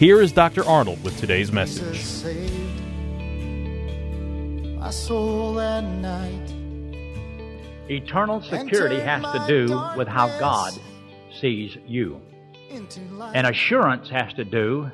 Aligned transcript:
here 0.00 0.22
is 0.22 0.32
Dr. 0.32 0.64
Arnold 0.64 1.04
with 1.04 1.18
today's 1.20 1.52
message. 1.52 1.92
Jesus 1.92 2.22
saved 2.22 2.80
my 4.78 4.90
soul 4.90 5.52
that 5.54 5.84
night. 5.84 6.50
Eternal 7.90 8.40
security 8.40 8.98
has 8.98 9.22
to 9.22 9.44
do 9.46 9.66
with 9.98 10.08
how 10.08 10.28
God 10.38 10.72
sees 11.38 11.76
you. 11.86 12.18
And 12.70 13.46
assurance 13.46 14.08
has 14.08 14.32
to 14.34 14.44
do 14.44 14.90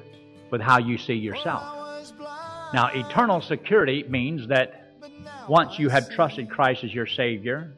with 0.51 0.61
how 0.61 0.79
you 0.79 0.99
see 0.99 1.15
yourself. 1.15 1.63
Now, 2.75 2.91
eternal 2.93 3.41
security 3.41 4.05
means 4.09 4.49
that 4.49 4.99
once 5.49 5.79
you 5.79 5.89
have 5.89 6.11
trusted 6.11 6.51
Christ 6.51 6.83
as 6.83 6.93
your 6.93 7.07
Savior, 7.07 7.77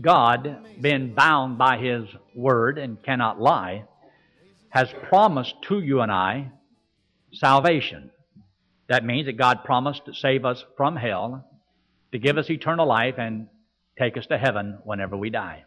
God, 0.00 0.66
being 0.80 1.14
bound 1.14 1.56
by 1.56 1.78
His 1.78 2.08
Word 2.34 2.78
and 2.78 3.00
cannot 3.00 3.40
lie, 3.40 3.84
has 4.70 4.92
promised 5.08 5.54
to 5.68 5.78
you 5.78 6.00
and 6.00 6.10
I 6.10 6.50
salvation. 7.34 8.10
That 8.88 9.04
means 9.04 9.26
that 9.26 9.38
God 9.38 9.64
promised 9.64 10.06
to 10.06 10.14
save 10.14 10.44
us 10.44 10.64
from 10.76 10.96
hell, 10.96 11.48
to 12.12 12.18
give 12.18 12.38
us 12.38 12.50
eternal 12.50 12.86
life, 12.86 13.14
and 13.18 13.48
take 13.98 14.16
us 14.16 14.26
to 14.26 14.38
heaven 14.38 14.78
whenever 14.84 15.16
we 15.16 15.30
die. 15.30 15.64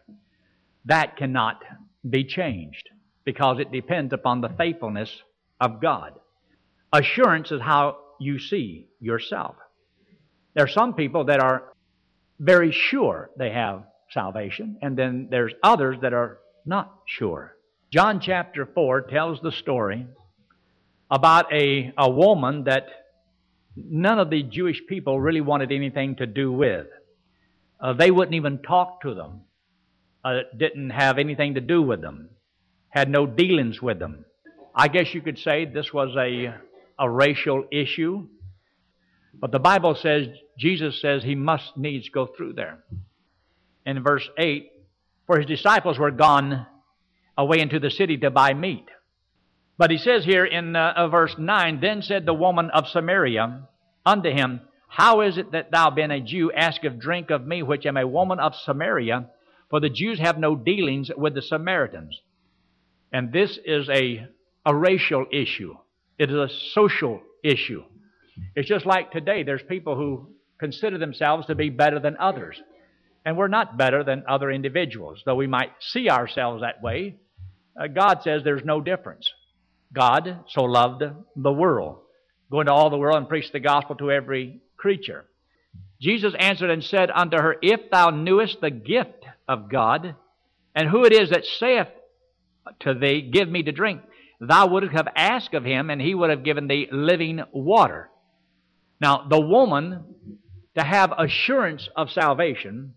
That 0.84 1.16
cannot 1.16 1.62
be 2.08 2.24
changed 2.24 2.88
because 3.24 3.58
it 3.58 3.72
depends 3.72 4.12
upon 4.12 4.40
the 4.40 4.48
faithfulness 4.48 5.10
of 5.60 5.80
God. 5.80 6.12
Assurance 6.92 7.50
is 7.50 7.60
how 7.60 7.98
you 8.20 8.38
see 8.38 8.86
yourself. 9.00 9.56
There 10.54 10.64
are 10.64 10.68
some 10.68 10.94
people 10.94 11.24
that 11.26 11.40
are 11.40 11.72
very 12.38 12.72
sure 12.72 13.30
they 13.36 13.50
have 13.50 13.84
salvation, 14.10 14.78
and 14.80 14.96
then 14.96 15.28
there's 15.30 15.52
others 15.62 15.98
that 16.02 16.12
are 16.12 16.38
not 16.64 17.00
sure. 17.06 17.56
John 17.92 18.20
chapter 18.20 18.66
4 18.66 19.02
tells 19.02 19.40
the 19.40 19.52
story 19.52 20.06
about 21.10 21.52
a, 21.52 21.92
a 21.96 22.10
woman 22.10 22.64
that 22.64 22.86
none 23.76 24.18
of 24.18 24.30
the 24.30 24.42
Jewish 24.42 24.82
people 24.88 25.20
really 25.20 25.40
wanted 25.40 25.72
anything 25.72 26.16
to 26.16 26.26
do 26.26 26.52
with. 26.52 26.86
Uh, 27.80 27.92
they 27.92 28.10
wouldn't 28.10 28.34
even 28.34 28.58
talk 28.58 29.02
to 29.02 29.14
them, 29.14 29.42
uh, 30.24 30.40
didn't 30.56 30.90
have 30.90 31.18
anything 31.18 31.54
to 31.54 31.60
do 31.60 31.80
with 31.80 32.00
them, 32.00 32.30
had 32.88 33.08
no 33.08 33.26
dealings 33.26 33.80
with 33.80 33.98
them. 33.98 34.24
I 34.74 34.88
guess 34.88 35.14
you 35.14 35.22
could 35.22 35.38
say 35.38 35.64
this 35.64 35.92
was 35.92 36.14
a, 36.16 36.54
a 36.98 37.08
racial 37.08 37.64
issue. 37.70 38.26
But 39.34 39.52
the 39.52 39.58
Bible 39.58 39.94
says, 39.94 40.26
Jesus 40.58 41.00
says 41.00 41.22
he 41.22 41.34
must 41.34 41.76
needs 41.76 42.08
go 42.08 42.26
through 42.26 42.54
there. 42.54 42.78
In 43.86 44.02
verse 44.02 44.28
8, 44.36 44.70
for 45.26 45.38
his 45.38 45.46
disciples 45.46 45.98
were 45.98 46.10
gone 46.10 46.66
away 47.36 47.60
into 47.60 47.78
the 47.78 47.90
city 47.90 48.16
to 48.18 48.30
buy 48.30 48.54
meat. 48.54 48.88
But 49.78 49.92
he 49.92 49.98
says 49.98 50.24
here 50.24 50.44
in 50.44 50.74
uh, 50.74 50.92
uh, 50.96 51.08
verse 51.08 51.36
9, 51.38 51.80
Then 51.80 52.02
said 52.02 52.26
the 52.26 52.34
woman 52.34 52.68
of 52.70 52.88
Samaria 52.88 53.68
unto 54.04 54.28
him, 54.28 54.60
How 54.88 55.20
is 55.20 55.38
it 55.38 55.52
that 55.52 55.70
thou, 55.70 55.90
being 55.90 56.10
a 56.10 56.20
Jew, 56.20 56.50
askest 56.52 56.98
drink 56.98 57.30
of 57.30 57.46
me, 57.46 57.62
which 57.62 57.86
am 57.86 57.96
a 57.96 58.06
woman 58.06 58.40
of 58.40 58.56
Samaria? 58.56 59.30
For 59.70 59.78
the 59.80 59.88
Jews 59.88 60.18
have 60.18 60.36
no 60.36 60.56
dealings 60.56 61.10
with 61.16 61.34
the 61.34 61.42
Samaritans. 61.42 62.20
And 63.12 63.32
this 63.32 63.58
is 63.64 63.88
a, 63.88 64.26
a 64.66 64.74
racial 64.74 65.26
issue. 65.30 65.74
It 66.18 66.30
is 66.30 66.36
a 66.36 66.48
social 66.72 67.22
issue. 67.44 67.84
It's 68.56 68.68
just 68.68 68.84
like 68.84 69.12
today, 69.12 69.44
there's 69.44 69.62
people 69.62 69.94
who 69.94 70.30
consider 70.58 70.98
themselves 70.98 71.46
to 71.46 71.54
be 71.54 71.70
better 71.70 72.00
than 72.00 72.16
others. 72.16 72.60
And 73.24 73.36
we're 73.36 73.48
not 73.48 73.76
better 73.76 74.02
than 74.02 74.24
other 74.28 74.50
individuals, 74.50 75.22
though 75.24 75.36
we 75.36 75.46
might 75.46 75.70
see 75.80 76.08
ourselves 76.08 76.62
that 76.62 76.82
way. 76.82 77.16
Uh, 77.80 77.86
God 77.86 78.22
says 78.22 78.42
there's 78.42 78.64
no 78.64 78.80
difference. 78.80 79.30
God 79.92 80.44
so 80.48 80.64
loved 80.64 81.02
the 81.36 81.52
world. 81.52 81.98
Go 82.50 82.60
into 82.60 82.72
all 82.72 82.90
the 82.90 82.98
world 82.98 83.16
and 83.16 83.28
preach 83.28 83.52
the 83.52 83.60
gospel 83.60 83.96
to 83.96 84.10
every 84.10 84.60
creature. 84.76 85.26
Jesus 86.00 86.34
answered 86.38 86.70
and 86.70 86.82
said 86.82 87.10
unto 87.10 87.36
her, 87.36 87.56
If 87.60 87.90
thou 87.90 88.10
knewest 88.10 88.60
the 88.60 88.70
gift 88.70 89.24
of 89.48 89.70
God, 89.70 90.14
and 90.74 90.88
who 90.88 91.04
it 91.04 91.12
is 91.12 91.30
that 91.30 91.44
saith 91.44 91.88
to 92.80 92.94
thee, 92.94 93.22
Give 93.22 93.48
me 93.48 93.62
to 93.64 93.72
drink, 93.72 94.02
thou 94.40 94.68
wouldst 94.68 94.92
have 94.92 95.08
asked 95.16 95.54
of 95.54 95.64
him, 95.64 95.90
and 95.90 96.00
he 96.00 96.14
would 96.14 96.30
have 96.30 96.44
given 96.44 96.68
thee 96.68 96.88
living 96.90 97.42
water. 97.52 98.08
Now, 99.00 99.26
the 99.28 99.40
woman, 99.40 100.04
to 100.76 100.82
have 100.82 101.12
assurance 101.16 101.88
of 101.96 102.10
salvation, 102.10 102.94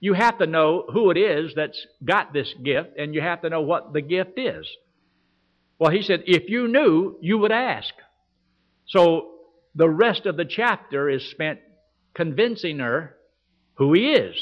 you 0.00 0.14
have 0.14 0.38
to 0.38 0.46
know 0.46 0.84
who 0.90 1.10
it 1.10 1.18
is 1.18 1.52
that's 1.54 1.86
got 2.02 2.32
this 2.32 2.54
gift, 2.64 2.90
and 2.98 3.14
you 3.14 3.20
have 3.20 3.42
to 3.42 3.50
know 3.50 3.60
what 3.60 3.92
the 3.92 4.00
gift 4.00 4.38
is. 4.38 4.66
Well, 5.80 5.90
he 5.90 6.02
said, 6.02 6.24
if 6.26 6.50
you 6.50 6.68
knew, 6.68 7.16
you 7.22 7.38
would 7.38 7.52
ask. 7.52 7.94
So 8.86 9.30
the 9.74 9.88
rest 9.88 10.26
of 10.26 10.36
the 10.36 10.44
chapter 10.44 11.08
is 11.08 11.30
spent 11.30 11.60
convincing 12.12 12.80
her 12.80 13.16
who 13.74 13.94
he 13.94 14.12
is. 14.12 14.36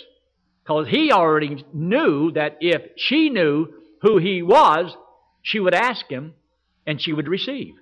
Because 0.64 0.88
he 0.88 1.12
already 1.12 1.64
knew 1.72 2.32
that 2.32 2.58
if 2.60 2.82
she 2.96 3.30
knew 3.30 3.68
who 4.02 4.18
he 4.18 4.42
was, 4.42 4.94
she 5.42 5.60
would 5.60 5.74
ask 5.74 6.08
him 6.08 6.34
and 6.84 7.00
she 7.00 7.12
would 7.12 7.28
receive. 7.28 7.74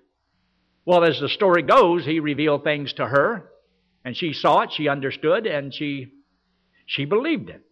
Well, 0.84 1.05
as 1.05 1.19
the 1.19 1.28
story 1.28 1.62
goes, 1.62 2.05
he 2.05 2.21
revealed 2.21 2.62
things 2.62 2.93
to 2.94 3.06
her, 3.06 3.50
and 4.05 4.15
she 4.15 4.34
saw 4.34 4.61
it, 4.61 4.73
she 4.73 4.87
understood, 4.87 5.47
and 5.47 5.75
she, 5.75 6.12
she 6.84 7.06
believed 7.06 7.49
it. 7.49 7.62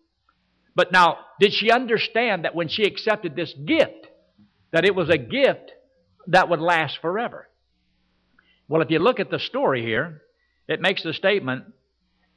But 0.75 0.93
now, 0.93 1.19
did 1.39 1.53
she 1.53 1.71
understand 1.71 2.45
that 2.45 2.55
when 2.55 2.69
she 2.69 2.85
accepted 2.85 3.37
this 3.37 3.53
gift, 3.53 4.09
that 4.75 4.85
it 4.85 4.95
was 4.95 5.09
a 5.09 5.17
gift 5.17 5.71
that 6.27 6.49
would 6.49 6.61
last 6.61 6.99
forever? 7.01 7.49
Well, 8.67 8.83
if 8.83 8.91
you 8.91 8.99
look 8.99 9.21
at 9.21 9.31
the 9.31 9.39
story 9.39 9.83
here, 9.83 10.23
it 10.67 10.81
makes 10.81 11.05
the 11.05 11.15
statement, 11.15 11.67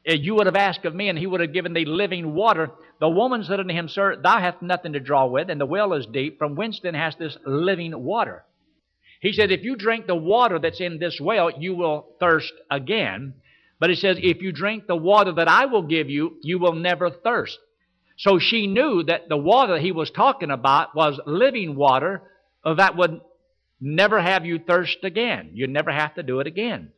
"Eh, 0.06 0.14
You 0.14 0.36
would 0.36 0.46
have 0.46 0.56
asked 0.56 0.86
of 0.86 0.94
me, 0.94 1.10
and 1.10 1.18
he 1.18 1.26
would 1.26 1.42
have 1.42 1.52
given 1.52 1.74
thee 1.74 1.86
living 1.86 2.36
water. 2.36 2.70
The 3.00 3.10
woman 3.10 3.44
said 3.44 3.60
unto 3.60 3.74
him, 3.74 3.88
Sir, 3.90 4.18
thou 4.18 4.38
hast 4.38 4.62
nothing 4.62 4.94
to 4.94 5.00
draw 5.00 5.26
with, 5.26 5.50
and 5.50 5.60
the 5.60 5.66
well 5.66 5.94
is 5.94 6.06
deep. 6.06 6.38
From 6.38 6.54
whence 6.54 6.80
then 6.80 6.94
hast 6.94 7.18
this 7.18 7.36
living 7.44 8.04
water? 8.04 8.46
He 9.20 9.34
said, 9.34 9.52
If 9.52 9.64
you 9.64 9.76
drink 9.76 10.06
the 10.06 10.16
water 10.16 10.60
that's 10.60 10.80
in 10.80 11.00
this 11.00 11.20
well, 11.20 11.50
you 11.50 11.74
will 11.74 12.06
thirst 12.20 12.54
again. 12.70 13.34
But 13.80 13.90
he 13.90 13.96
says, 13.96 14.20
If 14.22 14.44
you 14.44 14.52
drink 14.52 14.86
the 14.86 14.96
water 14.96 15.32
that 15.32 15.48
I 15.48 15.66
will 15.66 15.88
give 15.88 16.08
you, 16.08 16.38
you 16.44 16.60
will 16.60 16.74
never 16.74 17.10
thirst. 17.10 17.58
So 18.18 18.40
she 18.40 18.68
knew 18.68 19.04
that 19.04 19.30
the 19.30 19.38
water 19.38 19.78
he 19.78 19.92
was 19.92 20.10
talking 20.10 20.52
about 20.52 20.96
was 20.96 21.20
living 21.26 21.76
water 21.76 22.24
uh, 22.64 22.74
that 22.74 22.98
would 22.98 23.22
never 23.80 24.20
have 24.20 24.46
you 24.46 24.60
thirst 24.60 24.98
again. 25.04 25.52
You'd 25.54 25.70
never 25.70 25.92
have 25.92 26.16
to 26.16 26.24
do 26.24 26.40
it 26.40 26.48
again. 26.48 26.92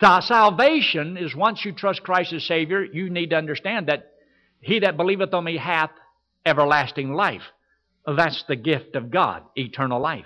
Now, 0.00 0.20
salvation 0.20 1.16
is 1.16 1.34
once 1.34 1.64
you 1.64 1.72
trust 1.72 2.04
Christ 2.04 2.32
as 2.32 2.46
Savior, 2.46 2.84
you 2.84 3.10
need 3.10 3.30
to 3.30 3.36
understand 3.36 3.88
that 3.88 4.12
he 4.60 4.78
that 4.80 4.96
believeth 4.96 5.34
on 5.34 5.44
me 5.44 5.56
hath 5.56 5.90
everlasting 6.46 7.12
life. 7.12 7.42
That's 8.06 8.44
the 8.48 8.56
gift 8.56 8.94
of 8.94 9.10
God, 9.10 9.42
eternal 9.56 10.00
life. 10.00 10.24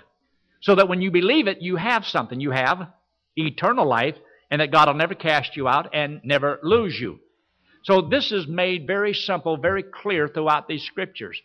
So 0.61 0.75
that 0.75 0.87
when 0.87 1.01
you 1.01 1.11
believe 1.11 1.47
it, 1.47 1.61
you 1.61 1.75
have 1.75 2.05
something. 2.05 2.39
You 2.39 2.51
have 2.51 2.87
eternal 3.35 3.87
life, 3.87 4.15
and 4.49 4.61
that 4.61 4.71
God 4.71 4.87
will 4.87 4.95
never 4.95 5.15
cast 5.15 5.57
you 5.57 5.67
out 5.67 5.89
and 5.93 6.21
never 6.23 6.59
lose 6.63 6.97
you. 6.99 7.19
So 7.83 8.01
this 8.01 8.31
is 8.31 8.47
made 8.47 8.87
very 8.87 9.13
simple, 9.13 9.57
very 9.57 9.83
clear 9.83 10.27
throughout 10.27 10.67
these 10.67 10.83
scriptures. 10.83 11.41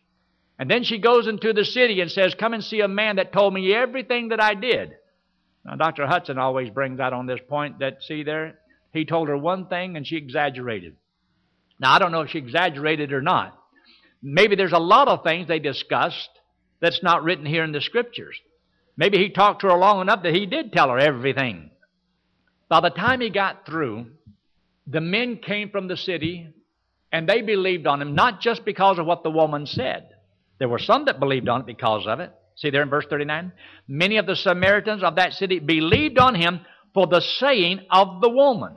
And 0.59 0.71
then 0.71 0.85
she 0.85 0.99
goes 0.99 1.29
into 1.29 1.53
the 1.53 1.65
city 1.65 2.01
and 2.01 2.11
says, 2.11 2.35
Come 2.35 2.55
and 2.55 2.65
see 2.65 2.81
a 2.81 2.89
man 2.89 3.17
that 3.17 3.33
told 3.33 3.55
me 3.55 3.73
everything 3.75 4.29
that 4.29 4.43
I 4.43 4.55
did. 4.55 4.95
Now, 5.65 5.77
Dr. 5.77 6.07
Hudson 6.07 6.39
always 6.39 6.71
brings 6.71 7.01
out 7.01 7.13
on 7.13 7.27
this 7.27 7.41
point 7.49 7.81
that, 7.81 8.03
see 8.03 8.23
there, 8.23 8.59
he 8.93 9.05
told 9.05 9.29
her 9.29 9.37
one 9.37 9.67
thing 9.67 9.97
and 9.97 10.07
she 10.07 10.17
exaggerated. 10.17 10.97
Now, 11.79 11.93
I 11.93 11.99
don't 11.99 12.13
know 12.13 12.23
if 12.23 12.31
she 12.31 12.39
exaggerated 12.39 13.13
or 13.13 13.23
not. 13.23 13.57
Maybe 14.23 14.57
there's 14.57 14.73
a 14.73 14.79
lot 14.79 15.09
of 15.09 15.23
things 15.23 15.47
they 15.47 15.61
discussed 15.61 16.31
that's 16.81 17.03
not 17.03 17.23
written 17.23 17.47
here 17.47 17.65
in 17.65 17.73
the 17.73 17.81
scriptures. 17.81 18.39
Maybe 18.97 19.19
he 19.19 19.31
talked 19.31 19.61
to 19.61 19.69
her 19.69 19.79
long 19.79 20.01
enough 20.01 20.23
that 20.23 20.35
he 20.35 20.47
did 20.47 20.73
tell 20.73 20.89
her 20.89 20.99
everything. 20.99 21.71
By 22.69 22.81
the 22.81 22.91
time 22.91 23.21
he 23.21 23.31
got 23.31 23.65
through, 23.65 24.07
the 24.89 25.01
men 25.01 25.37
came 25.37 25.71
from 25.71 25.87
the 25.87 25.97
city 25.97 26.49
and 27.13 27.29
they 27.29 27.43
believed 27.43 27.87
on 27.87 28.01
him, 28.01 28.15
not 28.15 28.41
just 28.41 28.65
because 28.65 28.99
of 28.99 29.07
what 29.07 29.23
the 29.23 29.31
woman 29.31 29.67
said. 29.67 30.09
There 30.59 30.69
were 30.69 30.79
some 30.79 31.05
that 31.05 31.21
believed 31.21 31.49
on 31.49 31.61
it 31.61 31.67
because 31.67 32.07
of 32.07 32.21
it. 32.21 32.33
See 32.57 32.71
there 32.71 32.83
in 32.83 32.91
verse 32.91 33.07
39? 33.09 33.53
Many 33.87 34.17
of 34.17 34.27
the 34.27 34.35
Samaritans 34.35 35.03
of 35.03 35.17
that 35.17 35.33
city 35.35 35.59
believed 35.61 36.19
on 36.19 36.35
him 36.35 36.61
for 36.95 37.07
the 37.07 37.21
saying 37.21 37.81
of 37.91 38.21
the 38.21 38.31
woman. 38.31 38.75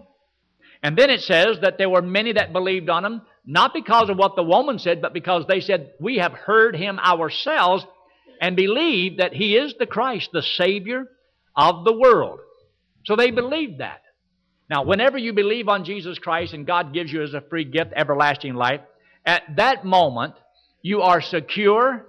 And 0.83 0.97
then 0.97 1.09
it 1.09 1.21
says 1.21 1.57
that 1.61 1.77
there 1.77 1.89
were 1.89 2.01
many 2.01 2.33
that 2.33 2.53
believed 2.53 2.89
on 2.89 3.05
him, 3.05 3.21
not 3.45 3.73
because 3.73 4.09
of 4.09 4.17
what 4.17 4.35
the 4.35 4.43
woman 4.43 4.79
said, 4.79 5.01
but 5.01 5.13
because 5.13 5.45
they 5.47 5.61
said, 5.61 5.93
We 5.99 6.17
have 6.17 6.33
heard 6.33 6.75
him 6.75 6.99
ourselves 6.99 7.85
and 8.39 8.55
believe 8.55 9.17
that 9.17 9.33
he 9.33 9.55
is 9.55 9.75
the 9.77 9.85
Christ, 9.85 10.29
the 10.33 10.41
Savior 10.41 11.05
of 11.55 11.85
the 11.85 11.97
world. 11.97 12.39
So 13.05 13.15
they 13.15 13.31
believed 13.31 13.79
that. 13.79 14.01
Now, 14.71 14.85
whenever 14.85 15.18
you 15.18 15.33
believe 15.33 15.68
on 15.68 15.83
Jesus 15.83 16.18
Christ 16.18 16.53
and 16.53 16.65
God 16.65 16.94
gives 16.94 17.12
you 17.12 17.21
as 17.21 17.33
a 17.33 17.41
free 17.41 17.65
gift 17.65 17.91
everlasting 17.94 18.53
life, 18.53 18.79
at 19.25 19.44
that 19.57 19.83
moment, 19.83 20.33
you 20.81 21.01
are 21.01 21.21
secure 21.21 22.06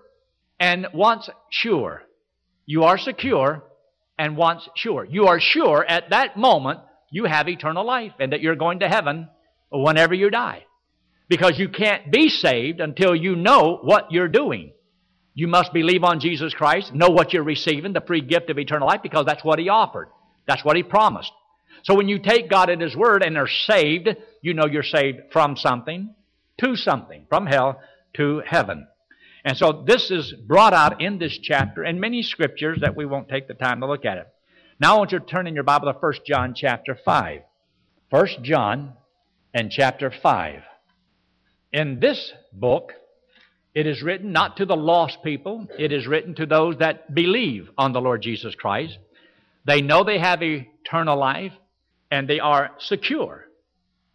and 0.60 0.86
once 0.94 1.28
sure. 1.50 2.04
You 2.64 2.84
are 2.84 2.98
secure 2.98 3.64
and 4.16 4.36
once 4.36 4.68
sure. 4.76 5.04
You 5.04 5.26
are 5.26 5.40
sure 5.40 5.84
at 5.84 6.10
that 6.10 6.36
moment 6.36 6.78
you 7.10 7.24
have 7.24 7.48
eternal 7.48 7.84
life 7.84 8.12
and 8.20 8.32
that 8.32 8.42
you're 8.42 8.54
going 8.54 8.78
to 8.78 8.88
heaven 8.88 9.28
whenever 9.72 10.14
you 10.14 10.30
die. 10.30 10.64
Because 11.28 11.58
you 11.58 11.68
can't 11.68 12.12
be 12.12 12.28
saved 12.28 12.78
until 12.78 13.16
you 13.16 13.34
know 13.34 13.80
what 13.82 14.12
you're 14.12 14.28
doing. 14.28 14.72
You 15.34 15.48
must 15.48 15.72
believe 15.72 16.04
on 16.04 16.20
Jesus 16.20 16.54
Christ, 16.54 16.94
know 16.94 17.08
what 17.08 17.32
you're 17.32 17.42
receiving, 17.42 17.92
the 17.92 18.02
free 18.06 18.20
gift 18.20 18.50
of 18.50 18.58
eternal 18.60 18.86
life, 18.86 19.02
because 19.02 19.26
that's 19.26 19.42
what 19.42 19.58
He 19.58 19.68
offered. 19.68 20.10
That's 20.46 20.64
what 20.64 20.76
He 20.76 20.84
promised. 20.84 21.32
So 21.82 21.94
when 21.94 22.08
you 22.08 22.18
take 22.18 22.48
God 22.48 22.70
at 22.70 22.80
His 22.80 22.96
Word 22.96 23.22
and 23.22 23.36
are 23.36 23.48
saved, 23.48 24.08
you 24.40 24.54
know 24.54 24.66
you're 24.66 24.82
saved 24.82 25.32
from 25.32 25.56
something 25.56 26.14
to 26.60 26.76
something, 26.76 27.26
from 27.28 27.46
hell 27.46 27.80
to 28.14 28.42
heaven. 28.46 28.86
And 29.44 29.56
so 29.56 29.84
this 29.86 30.10
is 30.10 30.32
brought 30.32 30.72
out 30.72 31.00
in 31.00 31.18
this 31.18 31.36
chapter 31.38 31.82
and 31.82 32.00
many 32.00 32.22
scriptures 32.22 32.78
that 32.82 32.94
we 32.94 33.06
won't 33.06 33.28
take 33.28 33.48
the 33.48 33.54
time 33.54 33.80
to 33.80 33.86
look 33.86 34.04
at 34.04 34.18
it. 34.18 34.28
Now 34.78 34.94
I 34.94 34.98
want 34.98 35.12
you 35.12 35.18
to 35.18 35.24
turn 35.24 35.46
in 35.46 35.54
your 35.54 35.64
Bible 35.64 35.92
to 35.92 35.98
1 35.98 36.12
John 36.24 36.54
chapter 36.54 36.96
5. 37.04 37.40
1 38.10 38.26
John 38.42 38.92
and 39.52 39.70
chapter 39.70 40.12
5. 40.22 40.62
In 41.72 41.98
this 41.98 42.32
book, 42.52 42.92
it 43.74 43.86
is 43.86 44.02
written 44.02 44.32
not 44.32 44.58
to 44.58 44.66
the 44.66 44.76
lost 44.76 45.22
people, 45.24 45.66
it 45.78 45.92
is 45.92 46.06
written 46.06 46.34
to 46.34 46.46
those 46.46 46.76
that 46.78 47.14
believe 47.14 47.70
on 47.78 47.92
the 47.92 48.00
Lord 48.00 48.22
Jesus 48.22 48.54
Christ. 48.54 48.98
They 49.64 49.80
know 49.80 50.04
they 50.04 50.18
have 50.18 50.42
eternal 50.42 51.18
life 51.18 51.52
and 52.12 52.28
they 52.28 52.40
are 52.40 52.72
secure. 52.78 53.46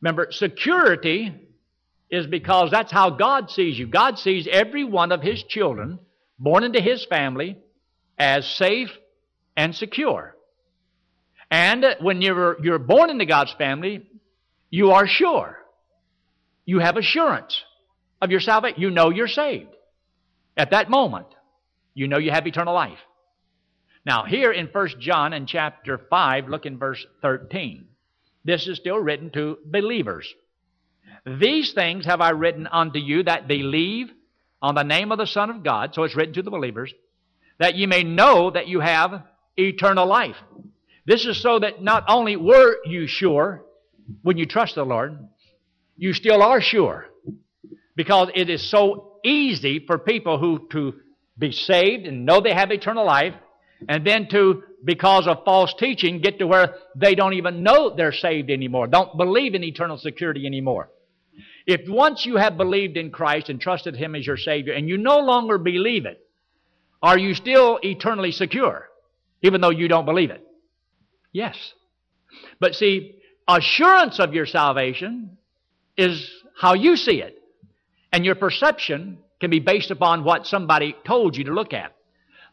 Remember, 0.02 0.28
security 0.30 1.34
is 2.12 2.28
because 2.28 2.70
that's 2.70 2.92
how 2.92 3.10
God 3.10 3.50
sees 3.50 3.78
you. 3.78 3.88
God 3.88 4.20
sees 4.20 4.48
every 4.50 4.84
one 4.84 5.12
of 5.12 5.24
His 5.24 5.42
children 5.42 5.98
born 6.38 6.64
into 6.64 6.80
His 6.80 7.04
family 7.06 7.58
as 8.16 8.48
safe 8.48 8.92
and 9.58 9.76
secure. 9.76 10.36
And 11.50 11.84
when 12.00 12.22
you're, 12.22 12.64
you're 12.64 12.78
born 12.78 13.10
into 13.10 13.26
God's 13.26 13.54
family, 13.54 14.08
you 14.70 14.92
are 14.92 15.08
sure. 15.08 15.58
You 16.66 16.78
have 16.78 16.98
assurance 16.98 17.64
of 18.22 18.30
your 18.30 18.42
salvation. 18.42 18.80
You 18.80 18.92
know 18.92 19.10
you're 19.10 19.28
saved. 19.28 19.74
At 20.56 20.70
that 20.70 20.92
moment, 20.92 21.28
you 21.96 22.08
know 22.08 22.20
you 22.20 22.30
have 22.30 22.46
eternal 22.46 22.76
life. 22.76 23.00
Now, 24.08 24.24
here 24.24 24.54
in 24.54 24.68
1 24.68 24.88
John 25.02 25.34
in 25.34 25.48
chapter 25.48 25.98
5, 25.98 26.48
look 26.48 26.66
in 26.66 26.78
verse 26.78 27.06
13. 27.22 27.88
This 28.46 28.66
is 28.66 28.78
still 28.78 28.98
written 28.98 29.32
to 29.32 29.58
believers. 29.66 30.34
These 31.26 31.74
things 31.74 32.06
have 32.06 32.22
I 32.22 32.30
written 32.30 32.68
unto 32.68 33.00
you 33.00 33.24
that 33.24 33.50
believe 33.50 34.08
on 34.62 34.76
the 34.76 34.84
name 34.84 35.12
of 35.12 35.18
the 35.18 35.28
Son 35.28 35.50
of 35.50 35.62
God, 35.62 35.94
so 35.94 36.04
it's 36.04 36.16
written 36.16 36.36
to 36.36 36.42
the 36.42 36.50
believers, 36.50 36.94
that 37.60 37.76
ye 37.76 37.86
may 37.86 38.04
know 38.04 38.50
that 38.50 38.70
you 38.70 38.80
have 38.80 39.24
eternal 39.58 40.08
life. 40.08 40.38
This 41.06 41.26
is 41.26 41.42
so 41.42 41.60
that 41.60 41.84
not 41.84 42.06
only 42.08 42.38
were 42.38 42.78
you 42.86 43.08
sure 43.08 43.66
when 44.22 44.38
you 44.38 44.46
trust 44.46 44.76
the 44.76 44.86
Lord, 44.86 45.20
you 45.98 46.14
still 46.14 46.42
are 46.42 46.62
sure. 46.62 47.08
Because 47.98 48.30
it 48.36 48.50
is 48.50 48.72
so 48.72 49.20
easy 49.26 49.86
for 49.86 49.98
people 49.98 50.40
who 50.40 50.66
to 50.72 50.94
be 51.38 51.52
saved 51.52 52.08
and 52.08 52.26
know 52.26 52.40
they 52.40 52.54
have 52.54 52.72
eternal 52.72 53.06
life, 53.06 53.34
and 53.88 54.06
then 54.06 54.28
to, 54.30 54.64
because 54.84 55.28
of 55.28 55.44
false 55.44 55.74
teaching, 55.78 56.22
get 56.22 56.40
to 56.40 56.48
where 56.48 56.76
they 56.96 57.16
don't 57.16 57.34
even 57.34 57.64
know 57.64 57.96
they're 57.96 58.12
saved 58.12 58.50
anymore, 58.50 58.88
don't 58.88 59.18
believe 59.18 59.56
in 59.56 59.64
eternal 59.64 59.98
security 59.98 60.46
anymore. 60.46 60.90
If 61.66 61.88
once 61.88 62.26
you 62.26 62.38
have 62.38 62.58
believed 62.58 62.98
in 62.98 63.12
Christ 63.12 63.50
and 63.50 63.60
trusted 63.60 63.96
Him 63.96 64.16
as 64.16 64.26
your 64.26 64.38
Savior, 64.38 64.74
and 64.74 64.88
you 64.88 64.98
no 64.98 65.20
longer 65.20 65.58
believe 65.58 66.06
it, 66.06 66.20
are 67.02 67.18
you 67.18 67.34
still 67.36 67.80
eternally 67.84 68.32
secure, 68.32 68.88
even 69.42 69.62
though 69.62 69.70
you 69.70 69.88
don't 69.88 70.06
believe 70.06 70.32
it? 70.32 70.44
Yes. 71.32 71.74
But 72.60 72.74
see, 72.74 73.16
assurance 73.48 74.20
of 74.20 74.34
your 74.34 74.46
salvation 74.46 75.38
is 75.96 76.30
how 76.60 76.74
you 76.74 76.96
see 76.96 77.22
it. 77.22 77.36
And 78.12 78.26
your 78.26 78.36
perception 78.36 79.20
can 79.40 79.52
be 79.52 79.60
based 79.60 79.92
upon 79.92 80.24
what 80.24 80.48
somebody 80.48 80.96
told 81.06 81.36
you 81.36 81.44
to 81.46 81.54
look 81.54 81.74
at. 81.74 81.94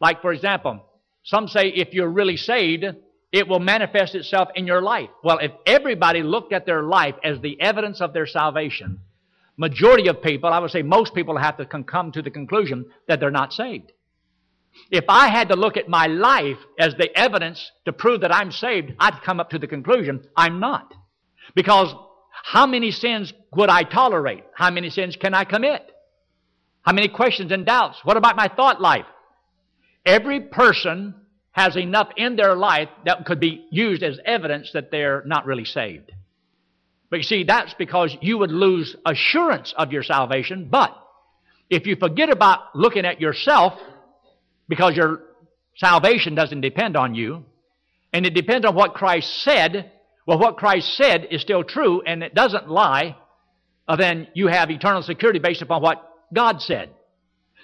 Like, 0.00 0.21
for 0.21 0.32
example, 0.32 0.85
some 1.25 1.49
say 1.49 1.69
if 1.69 1.93
you're 1.93 2.09
really 2.09 2.37
saved, 2.37 2.85
it 3.32 3.49
will 3.49 3.59
manifest 3.59 4.15
itself 4.15 4.49
in 4.55 4.67
your 4.67 4.81
life. 4.81 5.11
Well, 5.25 5.38
if 5.38 5.50
everybody 5.67 6.23
looked 6.23 6.53
at 6.53 6.67
their 6.67 6.82
life 6.82 7.17
as 7.25 7.41
the 7.41 7.61
evidence 7.61 8.00
of 8.00 8.12
their 8.12 8.26
salvation, 8.26 9.00
majority 9.56 10.09
of 10.09 10.23
people, 10.23 10.50
I 10.50 10.61
would 10.61 10.71
say 10.71 10.82
most 10.82 11.15
people 11.15 11.37
have 11.37 11.56
to 11.56 11.67
come 11.67 12.12
to 12.12 12.23
the 12.23 12.31
conclusion 12.31 12.87
that 13.09 13.19
they're 13.19 13.31
not 13.31 13.53
saved. 13.53 13.91
If 14.91 15.05
I 15.09 15.29
had 15.29 15.49
to 15.49 15.56
look 15.56 15.76
at 15.76 15.88
my 15.88 16.06
life 16.06 16.59
as 16.79 16.94
the 16.94 17.17
evidence 17.19 17.73
to 17.87 17.93
prove 17.93 18.21
that 18.21 18.35
I'm 18.35 18.53
saved, 18.53 18.93
I'd 19.00 19.23
come 19.23 19.40
up 19.40 19.50
to 19.50 19.59
the 19.59 19.66
conclusion 19.66 20.26
I'm 20.37 20.61
not. 20.61 20.93
Because 21.54 21.95
how 22.31 22.66
many 22.66 22.90
sins 22.90 23.33
would 23.52 23.71
I 23.71 23.85
tolerate? 23.85 24.45
How 24.54 24.71
many 24.71 24.90
sins 24.90 25.16
can 25.16 25.33
I 25.33 25.45
commit? 25.45 25.90
How 26.83 26.93
many 26.93 27.09
questions 27.09 27.50
and 27.50 27.64
doubts? 27.64 28.00
What 28.04 28.16
about 28.16 28.37
my 28.37 28.49
thought 28.49 28.81
life? 28.81 29.07
Every 30.06 30.40
person 30.40 31.14
has 31.52 31.76
enough 31.76 32.08
in 32.16 32.37
their 32.37 32.54
life 32.54 32.88
that 33.04 33.25
could 33.25 33.40
be 33.40 33.66
used 33.70 34.02
as 34.02 34.18
evidence 34.25 34.73
that 34.73 34.90
they're 34.90 35.23
not 35.25 35.46
really 35.46 35.64
saved. 35.64 36.12
But 37.11 37.18
you 37.18 37.23
see, 37.23 37.44
that's 37.44 37.75
because 37.75 38.16
you 38.20 38.38
would 38.38 38.50
lose 38.50 38.96
assurance 39.06 39.73
of 39.76 39.92
your 39.92 40.02
salvation. 40.02 40.68
But 40.68 40.90
if 41.70 41.87
you 41.87 41.96
forget 41.96 42.28
about 42.28 42.75
looking 42.75 43.04
at 43.04 43.20
yourself 43.20 43.75
because 44.68 44.96
your 44.96 45.23
salvation 45.76 46.34
doesn't 46.34 46.61
depend 46.61 46.96
on 46.96 47.14
you, 47.14 47.44
and 48.12 48.26
it 48.26 48.34
depends 48.34 48.66
on 48.66 48.75
what 48.75 48.94
Christ 48.94 49.42
said. 49.42 49.92
Well, 50.26 50.38
what 50.38 50.56
Christ 50.56 50.96
said 50.96 51.28
is 51.30 51.42
still 51.42 51.64
true, 51.64 52.02
and 52.02 52.23
it 52.23 52.34
doesn't 52.34 52.68
lie. 52.68 53.16
Then 53.99 54.28
you 54.34 54.46
have 54.49 54.70
eternal 54.70 55.02
security 55.02 55.38
based 55.38 55.62
upon 55.62 55.82
what 55.82 56.02
God 56.32 56.62
said. 56.62 56.90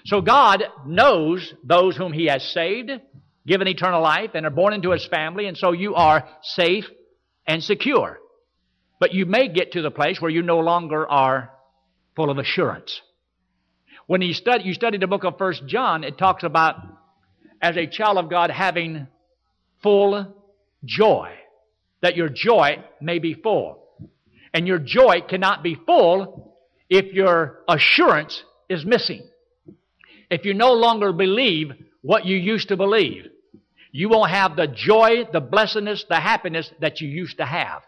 So 0.04 0.21
God 0.21 0.64
knows 0.87 1.52
those 1.62 1.97
whom 1.97 2.12
He 2.12 2.26
has 2.26 2.42
saved, 2.52 2.90
given 3.47 3.69
eternal 3.69 4.02
life, 4.02 4.30
and 4.35 4.47
are 4.47 4.50
born 4.50 4.73
into 4.73 4.90
His 4.90 5.07
family, 5.07 5.47
and 5.47 5.57
so 5.57 5.73
you 5.73 5.95
are 5.95 6.28
safe 6.42 6.87
and 7.47 7.62
secure. 7.62 8.19
But 8.99 9.14
you 9.14 9.26
may 9.26 9.49
get 9.49 9.73
to 9.73 9.83
the 9.83 9.90
place 9.90 10.21
where 10.21 10.30
you 10.30 10.42
no 10.42 10.59
longer 10.59 11.09
are 11.09 11.50
full 12.16 12.30
of 12.30 12.38
assurance. 12.38 13.00
When 14.07 14.23
you 14.23 14.35
study, 14.35 14.64
you 14.64 14.75
study 14.75 14.99
the 14.99 15.07
book 15.07 15.25
of 15.25 15.38
First 15.38 15.66
John, 15.66 16.04
it 16.04 16.19
talks 16.19 16.42
about 16.42 16.76
as 17.62 17.76
a 17.76 17.87
child 17.87 18.19
of 18.19 18.28
God 18.28 18.50
having 18.50 19.07
full 19.83 20.35
joy, 20.85 21.33
that 22.02 22.16
your 22.16 22.28
joy 22.28 22.83
may 23.00 23.19
be 23.19 23.35
full. 23.35 23.85
And 24.52 24.66
your 24.66 24.78
joy 24.78 25.21
cannot 25.28 25.62
be 25.62 25.76
full 25.87 26.57
if 26.88 27.12
your 27.12 27.61
assurance 27.69 28.42
is 28.69 28.85
missing. 28.85 29.29
If 30.30 30.44
you 30.44 30.54
no 30.54 30.72
longer 30.72 31.12
believe 31.12 31.72
what 32.02 32.25
you 32.25 32.37
used 32.37 32.68
to 32.68 32.76
believe, 32.76 33.26
you 33.92 34.08
won't 34.08 34.30
have 34.30 34.56
the 34.56 34.68
joy, 34.68 35.25
the 35.32 35.40
blessedness, 35.40 36.04
the 36.08 36.20
happiness 36.20 36.70
that 36.80 37.00
you 37.00 37.08
used 37.08 37.38
to 37.38 37.44
have. 37.44 37.82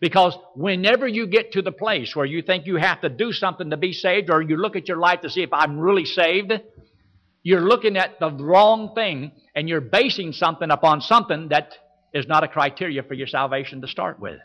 Because 0.00 0.36
whenever 0.54 1.06
you 1.06 1.26
get 1.26 1.52
to 1.52 1.62
the 1.62 1.72
place 1.72 2.14
where 2.16 2.26
you 2.26 2.42
think 2.42 2.66
you 2.66 2.76
have 2.76 3.00
to 3.02 3.08
do 3.08 3.32
something 3.32 3.70
to 3.70 3.76
be 3.76 3.92
saved, 3.92 4.30
or 4.30 4.42
you 4.42 4.56
look 4.56 4.76
at 4.76 4.88
your 4.88 4.98
life 4.98 5.20
to 5.20 5.30
see 5.30 5.42
if 5.42 5.52
I'm 5.52 5.78
really 5.78 6.04
saved, 6.04 6.52
you're 7.42 7.60
looking 7.60 7.96
at 7.96 8.18
the 8.20 8.30
wrong 8.30 8.94
thing 8.94 9.32
and 9.54 9.68
you're 9.68 9.80
basing 9.80 10.32
something 10.32 10.70
upon 10.70 11.00
something 11.02 11.48
that 11.48 11.74
is 12.12 12.26
not 12.26 12.44
a 12.44 12.48
criteria 12.48 13.02
for 13.02 13.14
your 13.14 13.26
salvation 13.26 13.80
to 13.82 13.88
start 13.88 14.18
with. 14.18 14.40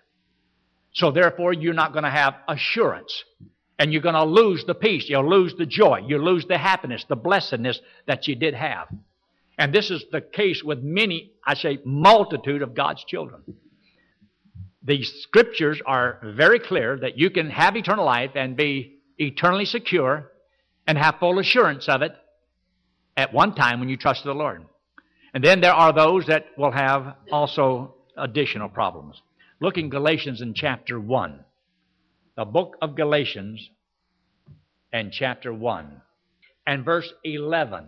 So 0.94 1.12
therefore, 1.12 1.54
you're 1.54 1.74
not 1.74 1.94
going 1.94 2.04
to 2.04 2.10
have 2.10 2.36
assurance. 2.48 3.24
And 3.80 3.94
you're 3.94 4.02
going 4.02 4.16
to 4.16 4.26
lose 4.26 4.66
the 4.66 4.76
peace. 4.76 5.06
You'll 5.08 5.30
lose 5.30 5.56
the 5.58 5.66
joy. 5.66 6.04
You'll 6.06 6.24
lose 6.24 6.46
the 6.46 6.58
happiness, 6.58 7.06
the 7.08 7.16
blessedness 7.16 7.80
that 8.08 8.28
you 8.28 8.36
did 8.36 8.54
have. 8.54 8.90
And 9.58 9.74
this 9.74 9.90
is 9.90 10.04
the 10.12 10.22
case 10.22 10.62
with 10.64 10.84
many, 10.84 11.32
I 11.46 11.54
say, 11.54 11.80
multitude 11.84 12.62
of 12.62 12.76
God's 12.76 13.04
children. 13.06 13.42
The 14.84 15.04
scriptures 15.04 15.82
are 15.86 16.20
very 16.24 16.60
clear 16.60 16.98
that 16.98 17.18
you 17.18 17.30
can 17.30 17.50
have 17.50 17.76
eternal 17.76 18.06
life 18.06 18.32
and 18.36 18.56
be 18.56 19.00
eternally 19.18 19.66
secure 19.66 20.32
and 20.88 20.98
have 20.98 21.20
full 21.20 21.40
assurance 21.40 21.88
of 21.88 22.02
it 22.02 22.14
at 23.16 23.34
one 23.34 23.54
time 23.56 23.80
when 23.80 23.90
you 23.90 23.98
trust 23.98 24.24
the 24.24 24.34
Lord. 24.34 24.66
And 25.34 25.44
then 25.44 25.62
there 25.62 25.74
are 25.74 25.94
those 25.94 26.26
that 26.28 26.48
will 26.58 26.72
have 26.72 27.16
also 27.32 27.96
additional 28.18 28.70
problems. 28.70 29.22
Look 29.62 29.78
in 29.78 29.90
Galatians 29.90 30.42
in 30.42 30.54
chapter 30.54 31.00
1. 31.00 31.46
The 32.40 32.46
book 32.46 32.78
of 32.82 32.96
Galatians 32.96 33.70
and 34.94 35.12
chapter 35.12 35.54
1 35.54 36.02
and 36.66 36.86
verse 36.86 37.12
11. 37.26 37.86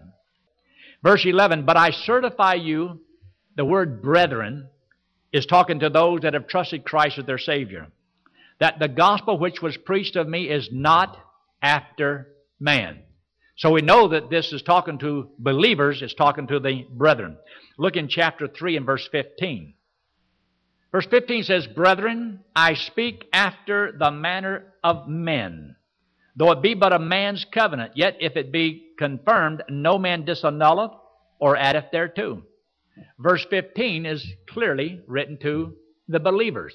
Verse 1.02 1.26
11, 1.26 1.64
but 1.66 1.78
I 1.78 1.92
certify 1.92 2.56
you, 2.56 3.00
the 3.56 3.64
word 3.64 4.02
brethren 4.02 4.68
is 5.32 5.46
talking 5.46 5.80
to 5.80 5.90
those 5.90 6.24
that 6.24 6.34
have 6.34 6.50
trusted 6.50 6.84
Christ 6.84 7.18
as 7.18 7.26
their 7.26 7.38
Savior, 7.38 7.88
that 8.60 8.78
the 8.78 8.90
gospel 8.90 9.40
which 9.40 9.62
was 9.62 9.78
preached 9.78 10.18
of 10.18 10.28
me 10.28 10.50
is 10.50 10.68
not 10.70 11.18
after 11.62 12.28
man. 12.60 13.00
So 13.56 13.72
we 13.72 13.82
know 13.82 14.10
that 14.10 14.30
this 14.30 14.52
is 14.52 14.64
talking 14.64 14.98
to 15.00 15.30
believers, 15.40 16.02
it's 16.02 16.14
talking 16.14 16.48
to 16.48 16.60
the 16.60 16.86
brethren. 16.92 17.38
Look 17.78 17.96
in 17.96 18.10
chapter 18.10 18.50
3 18.50 18.76
and 18.76 18.86
verse 18.86 19.08
15. 19.14 19.76
Verse 20.92 21.08
15 21.10 21.44
says, 21.44 21.68
Brethren, 21.68 22.42
I 22.56 22.74
speak 22.74 23.28
after 23.32 23.94
the 23.98 24.12
manner 24.12 24.74
of 24.84 25.08
men. 25.08 25.76
Though 26.36 26.52
it 26.52 26.62
be 26.62 26.74
but 26.74 26.94
a 26.94 27.00
man's 27.00 27.46
covenant, 27.46 27.94
yet 27.96 28.18
if 28.20 28.36
it 28.36 28.52
be 28.52 28.92
confirmed, 28.98 29.64
no 29.70 29.98
man 29.98 30.26
disannulleth 30.26 30.94
or 31.40 31.58
addeth 31.58 31.86
thereto. 31.92 32.44
Verse 33.20 33.46
15 33.50 34.06
is 34.06 34.26
clearly 34.50 35.02
written 35.08 35.38
to 35.42 35.76
the 36.08 36.20
believers. 36.20 36.74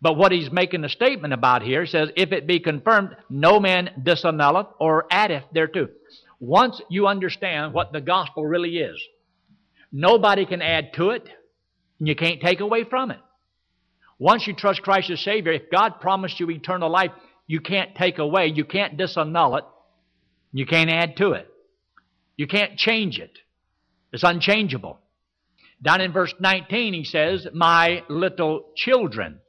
But 0.00 0.16
what 0.16 0.32
he's 0.32 0.50
making 0.50 0.84
a 0.84 0.88
statement 0.88 1.32
about 1.32 1.62
here 1.62 1.86
says, 1.86 2.10
if 2.16 2.32
it 2.32 2.46
be 2.46 2.60
confirmed, 2.60 3.16
no 3.30 3.58
man 3.60 3.90
disannulleth 4.02 4.68
or 4.78 5.06
addeth 5.10 5.44
thereto. 5.54 5.88
Once 6.38 6.82
you 6.90 7.06
understand 7.06 7.72
what 7.72 7.92
the 7.92 8.00
gospel 8.00 8.44
really 8.44 8.76
is, 8.78 9.00
nobody 9.90 10.44
can 10.44 10.60
add 10.60 10.92
to 10.94 11.10
it, 11.10 11.28
and 11.98 12.08
you 12.08 12.14
can't 12.14 12.42
take 12.42 12.60
away 12.60 12.84
from 12.84 13.10
it. 13.10 13.18
Once 14.18 14.46
you 14.46 14.54
trust 14.54 14.82
Christ 14.82 15.10
as 15.10 15.20
Savior, 15.20 15.52
if 15.52 15.70
God 15.70 16.00
promised 16.00 16.40
you 16.40 16.50
eternal 16.50 16.90
life, 16.90 17.10
you 17.46 17.60
can't 17.60 17.94
take 17.94 18.18
away, 18.18 18.46
you 18.46 18.64
can't 18.64 18.98
disannul 18.98 19.58
it, 19.58 19.64
you 20.52 20.66
can't 20.66 20.90
add 20.90 21.16
to 21.18 21.32
it. 21.32 21.48
You 22.36 22.46
can't 22.46 22.76
change 22.76 23.18
it. 23.18 23.38
It's 24.12 24.22
unchangeable. 24.22 24.98
Down 25.82 26.00
in 26.00 26.12
verse 26.12 26.34
19, 26.38 26.94
he 26.94 27.04
says, 27.04 27.46
My 27.52 28.02
little 28.08 28.66
children. 28.76 29.40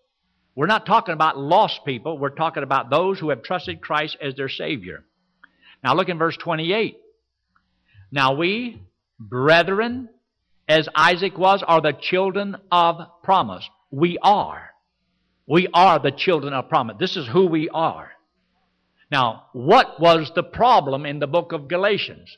We're 0.56 0.68
not 0.68 0.86
talking 0.86 1.14
about 1.14 1.38
lost 1.38 1.82
people, 1.86 2.18
we're 2.18 2.30
talking 2.30 2.64
about 2.64 2.90
those 2.90 3.20
who 3.20 3.30
have 3.30 3.44
trusted 3.44 3.80
Christ 3.80 4.18
as 4.22 4.36
their 4.36 4.50
Savior. 4.50 5.06
Now 5.84 5.94
look 5.94 6.10
in 6.10 6.18
verse 6.18 6.36
28. 6.36 6.98
Now 8.12 8.34
we, 8.34 8.82
brethren, 9.20 10.10
as 10.68 10.90
Isaac 10.96 11.38
was, 11.38 11.64
are 11.66 11.82
the 11.82 11.94
children 11.94 12.58
of 12.72 12.98
promise. 13.24 13.70
We 13.92 14.18
are. 14.22 14.72
We 15.46 15.68
are 15.74 16.00
the 16.00 16.12
children 16.12 16.54
of 16.54 16.70
promise. 16.70 16.98
This 17.00 17.16
is 17.16 17.28
who 17.28 17.48
we 17.48 17.70
are. 17.70 18.12
Now, 19.10 19.46
what 19.54 20.00
was 20.00 20.32
the 20.36 20.44
problem 20.44 21.06
in 21.06 21.20
the 21.20 21.28
book 21.28 21.54
of 21.54 21.70
Galatians? 21.70 22.38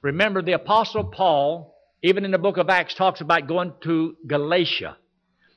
Remember, 0.00 0.40
the 0.40 0.52
Apostle 0.52 1.04
Paul, 1.04 1.74
even 2.02 2.24
in 2.24 2.30
the 2.30 2.38
book 2.38 2.56
of 2.56 2.70
Acts, 2.70 2.94
talks 2.94 3.20
about 3.20 3.46
going 3.46 3.72
to 3.82 4.16
Galatia 4.26 4.96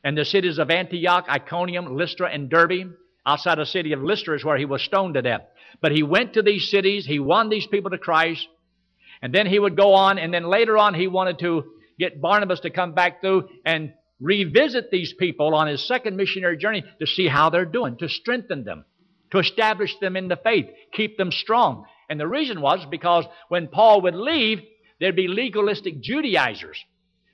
and 0.04 0.18
the 0.18 0.26
cities 0.26 0.58
of 0.58 0.70
Antioch, 0.70 1.28
Iconium, 1.30 1.96
Lystra, 1.96 2.30
and 2.30 2.50
Derbe. 2.50 2.94
Outside 3.26 3.60
the 3.60 3.66
city 3.66 3.94
of 3.94 4.02
Lystra 4.02 4.36
is 4.36 4.44
where 4.44 4.58
he 4.58 4.66
was 4.66 4.82
stoned 4.82 5.14
to 5.14 5.22
death. 5.22 5.44
But 5.80 5.92
he 5.92 6.04
went 6.04 6.34
to 6.34 6.42
these 6.42 6.70
cities, 6.70 7.06
he 7.06 7.20
won 7.20 7.50
these 7.50 7.68
people 7.68 7.92
to 7.92 7.98
Christ, 7.98 8.48
and 9.22 9.34
then 9.34 9.46
he 9.46 9.60
would 9.60 9.78
go 9.78 9.94
on, 9.94 10.18
and 10.18 10.34
then 10.34 10.44
later 10.44 10.78
on 10.78 10.96
he 10.96 11.08
wanted 11.08 11.40
to 11.40 11.64
get 12.00 12.20
Barnabas 12.20 12.62
to 12.62 12.72
come 12.72 12.94
back 12.94 13.22
through 13.22 13.48
and 13.64 13.94
revisit 14.22 14.92
these 14.92 15.13
people 15.13 15.54
on 15.56 15.68
his 15.68 15.86
second 15.86 16.16
missionary 16.16 16.58
journey 16.58 16.84
to 17.00 17.08
see 17.08 17.28
how 17.28 17.50
they're 17.50 17.66
doing, 17.66 17.98
to 17.98 18.08
strengthen 18.08 18.63
them, 18.63 18.86
to 19.32 19.40
establish 19.40 19.98
them 20.00 20.16
in 20.16 20.28
the 20.28 20.38
faith, 20.38 20.68
keep 20.94 21.18
them 21.18 21.32
strong. 21.32 21.86
And 22.10 22.20
the 22.20 22.28
reason 22.28 22.62
was 22.62 22.86
because 22.90 23.25
when 23.50 23.68
Paul 23.68 24.01
would 24.01 24.16
leave, 24.16 24.62
there'd 25.00 25.16
be 25.16 25.28
legalistic 25.28 26.01
Judaizers 26.01 26.84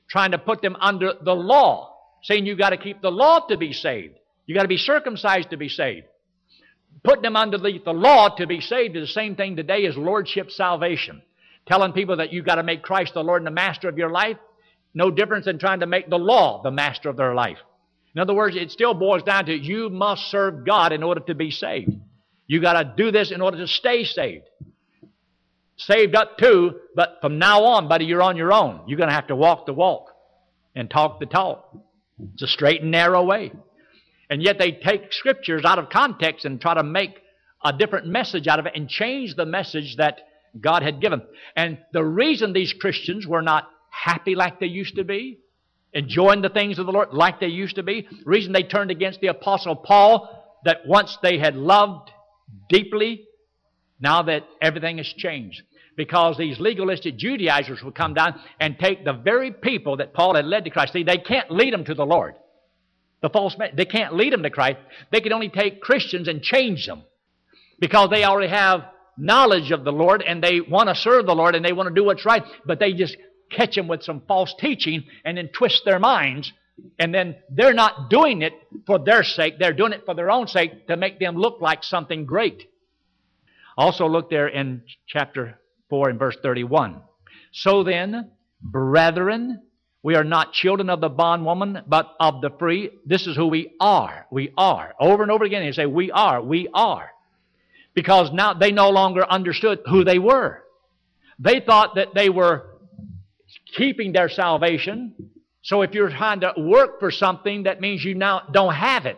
trying 0.10 0.32
to 0.32 0.38
put 0.38 0.62
them 0.62 0.77
under 0.79 1.13
the 1.22 1.36
law, 1.36 1.94
saying 2.24 2.46
you've 2.46 2.58
got 2.58 2.70
to 2.70 2.77
keep 2.77 3.01
the 3.01 3.12
law 3.12 3.46
to 3.48 3.58
be 3.58 3.74
saved. 3.74 4.15
You've 4.46 4.56
got 4.56 4.62
to 4.62 4.70
be 4.70 4.77
circumcised 4.77 5.50
to 5.50 5.58
be 5.58 5.67
saved. 5.67 6.06
Putting 7.03 7.24
them 7.24 7.36
under 7.36 7.58
the, 7.58 7.79
law 7.88 8.29
to 8.36 8.48
be 8.48 8.62
saved 8.62 8.96
is 8.96 9.08
the 9.08 9.13
same 9.13 9.36
thing 9.36 9.56
today 9.56 9.86
as 9.86 9.98
lordship 9.98 10.50
salvation. 10.50 11.22
Telling 11.65 11.91
people 11.91 12.17
that 12.17 12.32
you've 12.32 12.46
got 12.46 12.56
to 12.56 12.63
make 12.63 12.82
Christ 12.82 13.13
the 13.13 13.24
Lord 13.24 13.41
and 13.41 13.48
the 13.48 13.51
master 13.51 13.89
of 13.89 13.98
your 13.98 14.10
life, 14.10 14.38
no 14.94 15.12
difference 15.12 15.46
than 15.46 15.60
trying 15.60 15.82
to 15.82 15.88
make 15.88 16.10
the 16.10 16.17
law 16.17 16.62
the 16.63 16.72
master 16.72 17.10
of 17.10 17.17
their 17.17 17.34
life. 17.34 17.58
In 18.15 18.22
other 18.22 18.34
words, 18.34 18.56
it 18.56 18.72
still 18.72 18.94
boils 18.94 19.24
down 19.24 19.46
to 19.46 19.56
you 19.56 19.89
must 19.89 20.32
serve 20.32 20.65
God 20.65 20.91
in 20.91 21.03
order 21.03 21.22
to 21.22 21.36
be 21.36 21.51
saved. 21.51 21.91
You 22.48 22.62
got 22.62 22.82
to 22.82 22.94
do 22.96 23.12
this 23.12 23.32
in 23.32 23.41
order 23.41 23.58
to 23.58 23.67
stay 23.67 24.06
saved. 24.06 24.46
Saved 25.75 26.15
up 26.15 26.38
to, 26.39 26.79
but 26.96 27.17
from 27.22 27.38
now 27.38 27.65
on, 27.65 27.88
buddy, 27.88 28.06
you're 28.06 28.24
on 28.24 28.38
your 28.38 28.51
own. 28.51 28.82
You're 28.88 28.98
going 28.98 29.10
to 29.10 29.15
have 29.15 29.27
to 29.27 29.36
walk 29.36 29.67
the 29.67 29.74
walk 29.74 30.15
and 30.75 30.89
talk 30.89 31.20
the 31.20 31.27
talk. 31.27 31.77
It's 32.34 32.41
a 32.41 32.48
straight 32.48 32.82
and 32.82 32.89
narrow 32.89 33.24
way. 33.24 33.51
And 34.29 34.41
yet 34.41 34.58
they 34.58 34.72
take 34.72 35.13
scriptures 35.13 35.63
out 35.63 35.77
of 35.77 35.89
context 35.89 36.46
and 36.46 36.60
try 36.60 36.74
to 36.74 36.84
make 36.84 37.20
a 37.63 37.74
different 37.74 38.08
message 38.08 38.48
out 38.48 38.60
of 38.60 38.65
it 38.65 38.74
and 38.75 38.89
change 38.89 39.36
the 39.36 39.46
message 39.46 39.98
that 39.98 40.20
God 40.60 40.84
had 40.84 41.01
given. 41.01 41.22
And 41.56 41.77
the 41.94 42.03
reason 42.03 42.53
these 42.53 42.74
Christians 42.74 43.27
were 43.27 43.41
not 43.41 43.70
happy 44.04 44.36
like 44.36 44.60
they 44.60 44.68
used 44.68 44.96
to 44.96 45.04
be, 45.04 45.39
enjoying 45.94 46.42
the 46.42 46.50
things 46.50 46.80
of 46.80 46.86
the 46.86 46.92
Lord 46.92 47.10
like 47.12 47.39
they 47.39 47.48
used 47.48 47.75
to 47.75 47.84
be, 47.84 48.08
reason 48.25 48.54
they 48.54 48.63
turned 48.63 48.92
against 48.92 49.22
the 49.22 49.27
Apostle 49.27 49.75
Paul, 49.75 50.60
that 50.66 50.86
once 50.86 51.18
they 51.22 51.38
had 51.39 51.56
loved 51.56 52.12
deeply, 52.70 53.25
now 54.00 54.24
that 54.24 54.44
everything 54.62 54.98
has 54.98 55.08
changed. 55.08 55.62
Because 55.96 56.38
these 56.38 56.60
legalistic 56.60 57.18
Judaizers 57.18 57.82
will 57.82 57.92
come 57.92 58.13
down 58.13 58.39
and 58.60 58.77
take 58.77 59.04
the 59.04 59.13
very 59.13 59.51
people 59.51 59.98
that 59.98 60.13
Paul 60.13 60.36
had 60.36 60.46
led 60.46 60.66
to 60.66 60.70
Christ. 60.70 60.94
See, 60.94 61.04
they 61.04 61.18
can't 61.18 61.50
lead 61.50 61.74
them 61.74 61.86
to 61.86 61.96
the 61.96 62.06
Lord. 62.06 62.36
The 63.22 63.30
false 63.30 63.58
man, 63.58 63.72
they 63.75 63.86
can't 63.86 64.13
lead 64.13 64.32
them 64.32 64.44
to 64.44 64.51
Christ. 64.51 64.77
They 65.12 65.22
can 65.22 65.34
only 65.34 65.50
take 65.50 65.82
Christians 65.82 66.27
and 66.27 66.44
change 66.44 66.86
them. 66.86 67.01
Because 67.80 68.12
they 68.12 68.24
already 68.24 68.50
have 68.50 68.82
knowledge 69.18 69.72
of 69.72 69.84
the 69.84 69.92
Lord 69.92 70.22
and 70.22 70.44
they 70.44 70.62
want 70.62 70.89
to 70.89 70.96
serve 70.96 71.25
the 71.25 71.34
Lord 71.34 71.56
and 71.56 71.66
they 71.66 71.74
want 71.74 71.89
to 71.89 71.96
do 71.96 72.06
what's 72.06 72.25
right, 72.25 72.44
but 72.66 72.80
they 72.80 72.94
just 72.94 73.18
catch 73.50 73.75
them 73.75 73.88
with 73.88 74.04
some 74.04 74.22
false 74.27 74.54
teaching 74.60 75.06
and 75.25 75.38
then 75.38 75.50
twist 75.50 75.84
their 75.86 76.00
minds. 76.00 76.51
And 77.00 77.13
then 77.13 77.36
they're 77.50 77.74
not 77.74 78.10
doing 78.10 78.42
it 78.42 78.54
for 78.86 79.00
their 79.00 79.24
sake, 79.24 79.56
they're 79.60 79.74
doing 79.74 79.94
it 79.94 80.06
for 80.06 80.13
their 80.13 80.30
own 80.30 80.48
sake 80.48 80.88
to 80.88 80.98
make 80.98 81.20
them 81.20 81.36
look 81.36 81.60
like 81.60 81.84
something 81.84 82.25
great. 82.25 82.70
Also, 83.75 84.08
look 84.08 84.30
there 84.30 84.48
in 84.48 84.84
chapter 85.08 85.60
4 85.89 86.10
and 86.10 86.20
verse 86.20 86.38
31. 86.42 87.01
So 87.51 87.84
then, 87.84 88.32
brethren, 88.62 89.62
we 90.04 90.16
are 90.16 90.24
not 90.24 90.54
children 90.54 90.89
of 90.89 91.01
the 91.01 91.10
bondwoman, 91.10 91.84
but 91.88 92.16
of 92.20 92.42
the 92.42 92.50
free. 92.58 92.92
This 93.06 93.27
is 93.27 93.36
who 93.36 93.48
we 93.48 93.74
are. 93.80 94.25
We 94.32 94.54
are. 94.58 94.94
Over 95.00 95.24
and 95.24 95.32
over 95.32 95.44
again, 95.44 95.63
they 95.66 95.72
say, 95.72 95.86
We 95.86 96.12
are. 96.12 96.42
We 96.42 96.70
are. 96.74 97.12
Because 97.94 98.32
now 98.32 98.54
they 98.54 98.72
no 98.72 98.89
longer 98.89 99.25
understood 99.30 99.80
who 99.86 100.04
they 100.04 100.20
were. 100.20 100.63
They 101.39 101.60
thought 101.60 101.96
that 101.96 102.13
they 102.16 102.30
were 102.30 102.66
keeping 103.75 104.13
their 104.13 104.29
salvation. 104.29 105.13
So 105.63 105.81
if 105.81 105.93
you're 105.93 106.09
trying 106.09 106.41
to 106.41 106.53
work 106.57 107.00
for 107.00 107.12
something, 107.12 107.63
that 107.63 107.81
means 107.81 108.03
you 108.03 108.15
now 108.15 108.43
don't 108.51 108.74
have 108.74 109.05
it. 109.05 109.17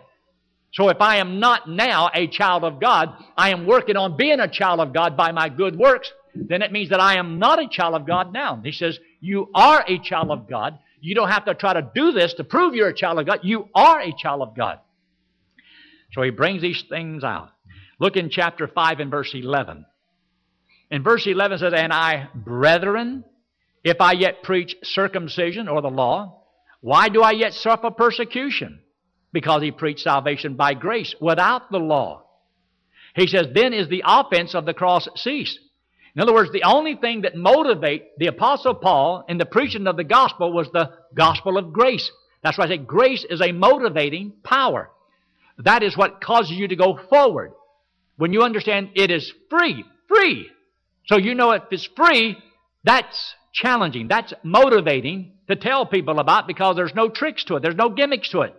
So 0.71 0.89
if 0.89 1.01
I 1.01 1.17
am 1.17 1.39
not 1.39 1.69
now 1.69 2.09
a 2.13 2.27
child 2.27 2.63
of 2.63 2.79
God, 2.79 3.09
I 3.35 3.51
am 3.51 3.65
working 3.65 3.97
on 3.97 4.17
being 4.17 4.39
a 4.39 4.47
child 4.47 4.79
of 4.79 4.93
God 4.93 5.17
by 5.17 5.31
my 5.31 5.49
good 5.49 5.75
works, 5.75 6.11
then 6.35 6.61
it 6.61 6.71
means 6.71 6.89
that 6.89 6.99
I 6.99 7.15
am 7.17 7.39
not 7.39 7.61
a 7.61 7.67
child 7.67 7.95
of 7.95 8.05
God 8.05 8.31
now. 8.31 8.61
He 8.63 8.71
says, 8.71 8.99
you 9.19 9.49
are 9.53 9.83
a 9.87 9.99
child 9.99 10.29
of 10.29 10.47
God. 10.47 10.77
You 11.01 11.15
don't 11.15 11.29
have 11.29 11.45
to 11.45 11.55
try 11.55 11.73
to 11.73 11.89
do 11.93 12.11
this 12.11 12.33
to 12.35 12.43
prove 12.43 12.75
you're 12.75 12.89
a 12.89 12.93
child 12.93 13.19
of 13.19 13.25
God. 13.25 13.39
You 13.43 13.69
are 13.73 13.99
a 13.99 14.13
child 14.13 14.41
of 14.41 14.55
God. 14.55 14.79
So 16.11 16.21
he 16.21 16.29
brings 16.29 16.61
these 16.61 16.83
things 16.89 17.23
out. 17.23 17.49
Look 17.99 18.15
in 18.15 18.29
chapter 18.29 18.67
5 18.67 18.99
and 18.99 19.11
verse 19.11 19.33
11. 19.33 19.85
In 20.91 21.03
verse 21.03 21.27
11 21.27 21.55
it 21.55 21.59
says, 21.59 21.73
And 21.75 21.93
I, 21.93 22.29
brethren, 22.33 23.23
if 23.89 24.01
I 24.01 24.13
yet 24.13 24.43
preach 24.43 24.75
circumcision 24.83 25.67
or 25.67 25.81
the 25.81 25.89
law, 25.89 26.39
Why 26.81 27.09
do 27.09 27.21
I 27.21 27.31
yet 27.31 27.53
suffer 27.53 27.91
persecution? 27.91 28.79
Because 29.31 29.61
he 29.61 29.71
preached 29.71 30.01
salvation 30.01 30.55
by 30.55 30.73
grace 30.73 31.13
without 31.19 31.71
the 31.71 31.77
law. 31.77 32.23
He 33.15 33.27
says, 33.27 33.47
then 33.53 33.73
is 33.73 33.89
the 33.89 34.03
offense 34.05 34.55
of 34.55 34.65
the 34.65 34.73
cross 34.73 35.07
ceased. 35.15 35.59
In 36.15 36.21
other 36.21 36.33
words, 36.33 36.51
the 36.51 36.63
only 36.63 36.95
thing 36.95 37.21
that 37.21 37.35
motivated 37.35 38.07
the 38.17 38.27
Apostle 38.27 38.75
Paul 38.75 39.25
in 39.27 39.37
the 39.37 39.45
preaching 39.45 39.87
of 39.87 39.97
the 39.97 40.03
gospel 40.03 40.51
was 40.51 40.69
the 40.71 40.91
gospel 41.13 41.57
of 41.57 41.73
grace. 41.73 42.09
That's 42.43 42.57
why 42.57 42.65
I 42.65 42.69
say 42.69 42.77
grace 42.77 43.25
is 43.29 43.41
a 43.41 43.51
motivating 43.51 44.33
power. 44.43 44.89
That 45.59 45.83
is 45.83 45.97
what 45.97 46.21
causes 46.21 46.51
you 46.51 46.67
to 46.67 46.75
go 46.75 46.99
forward. 47.09 47.51
When 48.15 48.33
you 48.33 48.41
understand 48.41 48.91
it 48.95 49.11
is 49.11 49.31
free, 49.49 49.83
free. 50.07 50.49
So 51.07 51.17
you 51.17 51.35
know 51.35 51.51
if 51.51 51.63
it's 51.71 51.89
free, 51.95 52.37
that's 52.83 53.35
challenging. 53.61 54.07
That's 54.07 54.33
motivating 54.43 55.33
to 55.47 55.55
tell 55.55 55.85
people 55.85 56.19
about 56.19 56.47
because 56.47 56.75
there's 56.75 56.95
no 56.95 57.09
tricks 57.09 57.43
to 57.45 57.55
it. 57.55 57.61
There's 57.61 57.75
no 57.75 57.89
gimmicks 57.89 58.29
to 58.29 58.41
it. 58.41 58.55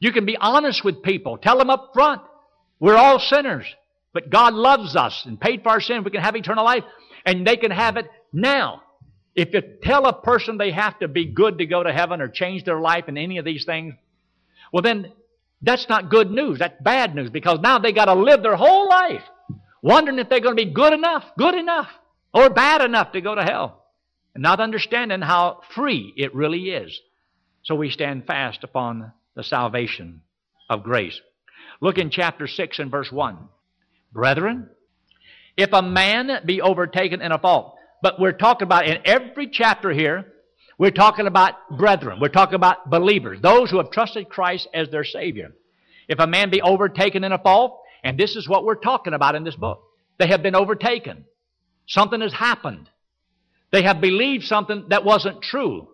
You 0.00 0.12
can 0.12 0.26
be 0.26 0.36
honest 0.36 0.84
with 0.84 1.02
people. 1.02 1.38
Tell 1.38 1.58
them 1.58 1.70
up 1.70 1.90
front. 1.92 2.22
We're 2.78 2.96
all 2.96 3.18
sinners. 3.18 3.66
But 4.12 4.30
God 4.30 4.54
loves 4.54 4.96
us 4.96 5.24
and 5.26 5.40
paid 5.40 5.62
for 5.62 5.70
our 5.70 5.80
sin. 5.80 6.04
We 6.04 6.10
can 6.10 6.22
have 6.22 6.36
eternal 6.36 6.64
life. 6.64 6.84
And 7.26 7.46
they 7.46 7.56
can 7.56 7.70
have 7.70 7.96
it 7.96 8.06
now. 8.32 8.82
If 9.34 9.52
you 9.52 9.62
tell 9.82 10.06
a 10.06 10.12
person 10.12 10.58
they 10.58 10.70
have 10.70 10.98
to 11.00 11.08
be 11.08 11.26
good 11.26 11.58
to 11.58 11.66
go 11.66 11.82
to 11.82 11.92
heaven 11.92 12.20
or 12.20 12.28
change 12.28 12.64
their 12.64 12.80
life 12.80 13.08
in 13.08 13.16
any 13.16 13.38
of 13.38 13.44
these 13.44 13.64
things, 13.64 13.94
well 14.72 14.82
then 14.82 15.12
that's 15.62 15.88
not 15.88 16.10
good 16.10 16.30
news. 16.30 16.58
That's 16.58 16.80
bad 16.80 17.14
news 17.14 17.30
because 17.30 17.60
now 17.60 17.78
they 17.78 17.92
got 17.92 18.06
to 18.06 18.14
live 18.14 18.42
their 18.42 18.56
whole 18.56 18.88
life 18.88 19.22
wondering 19.82 20.18
if 20.18 20.28
they're 20.28 20.40
going 20.40 20.56
to 20.56 20.64
be 20.64 20.72
good 20.72 20.92
enough, 20.92 21.24
good 21.36 21.54
enough, 21.54 21.88
or 22.32 22.50
bad 22.50 22.82
enough 22.82 23.12
to 23.12 23.20
go 23.20 23.34
to 23.34 23.42
hell, 23.42 23.84
not 24.38 24.60
understanding 24.60 25.20
how 25.20 25.60
free 25.74 26.12
it 26.16 26.34
really 26.34 26.70
is. 26.70 26.98
So 27.62 27.74
we 27.74 27.90
stand 27.90 28.26
fast 28.26 28.64
upon 28.64 29.12
the 29.34 29.44
salvation 29.44 30.22
of 30.70 30.82
grace. 30.82 31.20
Look 31.80 31.98
in 31.98 32.10
chapter 32.10 32.46
6 32.46 32.78
and 32.78 32.90
verse 32.90 33.12
1. 33.12 33.38
Brethren, 34.12 34.70
if 35.56 35.72
a 35.72 35.82
man 35.82 36.30
be 36.46 36.60
overtaken 36.60 37.20
in 37.20 37.32
a 37.32 37.38
fault, 37.38 37.76
but 38.02 38.20
we're 38.20 38.32
talking 38.32 38.66
about 38.66 38.86
in 38.86 38.98
every 39.04 39.48
chapter 39.48 39.90
here, 39.90 40.32
we're 40.78 40.90
talking 40.92 41.26
about 41.26 41.54
brethren. 41.76 42.18
We're 42.20 42.28
talking 42.28 42.54
about 42.54 42.88
believers, 42.88 43.40
those 43.42 43.70
who 43.70 43.78
have 43.78 43.90
trusted 43.90 44.28
Christ 44.28 44.68
as 44.72 44.88
their 44.88 45.04
Savior. 45.04 45.50
If 46.08 46.20
a 46.20 46.26
man 46.26 46.50
be 46.50 46.62
overtaken 46.62 47.24
in 47.24 47.32
a 47.32 47.38
fault, 47.38 47.82
and 48.04 48.18
this 48.18 48.36
is 48.36 48.48
what 48.48 48.64
we're 48.64 48.76
talking 48.76 49.12
about 49.12 49.34
in 49.34 49.44
this 49.44 49.56
book, 49.56 49.82
they 50.18 50.28
have 50.28 50.42
been 50.42 50.54
overtaken. 50.54 51.24
Something 51.86 52.20
has 52.20 52.32
happened. 52.32 52.88
They 53.70 53.82
have 53.82 54.00
believed 54.00 54.44
something 54.44 54.86
that 54.88 55.04
wasn't 55.04 55.42
true. 55.42 55.88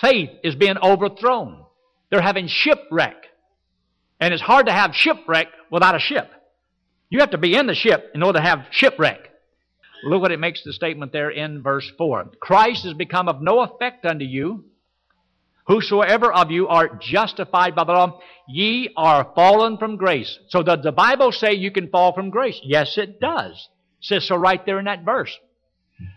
Faith 0.00 0.30
is 0.42 0.54
being 0.54 0.76
overthrown. 0.78 1.64
They're 2.10 2.20
having 2.20 2.48
shipwreck. 2.48 3.16
And 4.20 4.32
it's 4.32 4.42
hard 4.42 4.66
to 4.66 4.72
have 4.72 4.94
shipwreck 4.94 5.48
without 5.70 5.96
a 5.96 6.00
ship. 6.00 6.30
You 7.10 7.20
have 7.20 7.30
to 7.30 7.38
be 7.38 7.56
in 7.56 7.66
the 7.66 7.74
ship 7.74 8.10
in 8.14 8.22
order 8.22 8.38
to 8.38 8.44
have 8.44 8.66
shipwreck. 8.70 9.30
Look 10.04 10.20
what 10.20 10.32
it 10.32 10.40
makes 10.40 10.62
the 10.62 10.72
statement 10.72 11.12
there 11.12 11.30
in 11.30 11.62
verse 11.62 11.90
4. 11.96 12.32
Christ 12.40 12.84
has 12.84 12.94
become 12.94 13.28
of 13.28 13.40
no 13.40 13.60
effect 13.60 14.04
unto 14.04 14.24
you. 14.24 14.64
Whosoever 15.66 16.30
of 16.30 16.50
you 16.50 16.68
are 16.68 16.98
justified 17.00 17.74
by 17.74 17.84
the 17.84 17.92
law, 17.92 18.20
ye 18.46 18.92
are 18.96 19.32
fallen 19.34 19.78
from 19.78 19.96
grace. 19.96 20.38
So 20.48 20.62
does 20.62 20.82
the 20.82 20.92
Bible 20.92 21.32
say 21.32 21.54
you 21.54 21.70
can 21.70 21.88
fall 21.88 22.12
from 22.12 22.28
grace? 22.28 22.60
Yes, 22.62 22.98
it 22.98 23.18
does. 23.18 23.52
It 24.00 24.04
says 24.04 24.28
so 24.28 24.36
right 24.36 24.64
there 24.66 24.78
in 24.78 24.84
that 24.84 25.04
verse. 25.04 25.34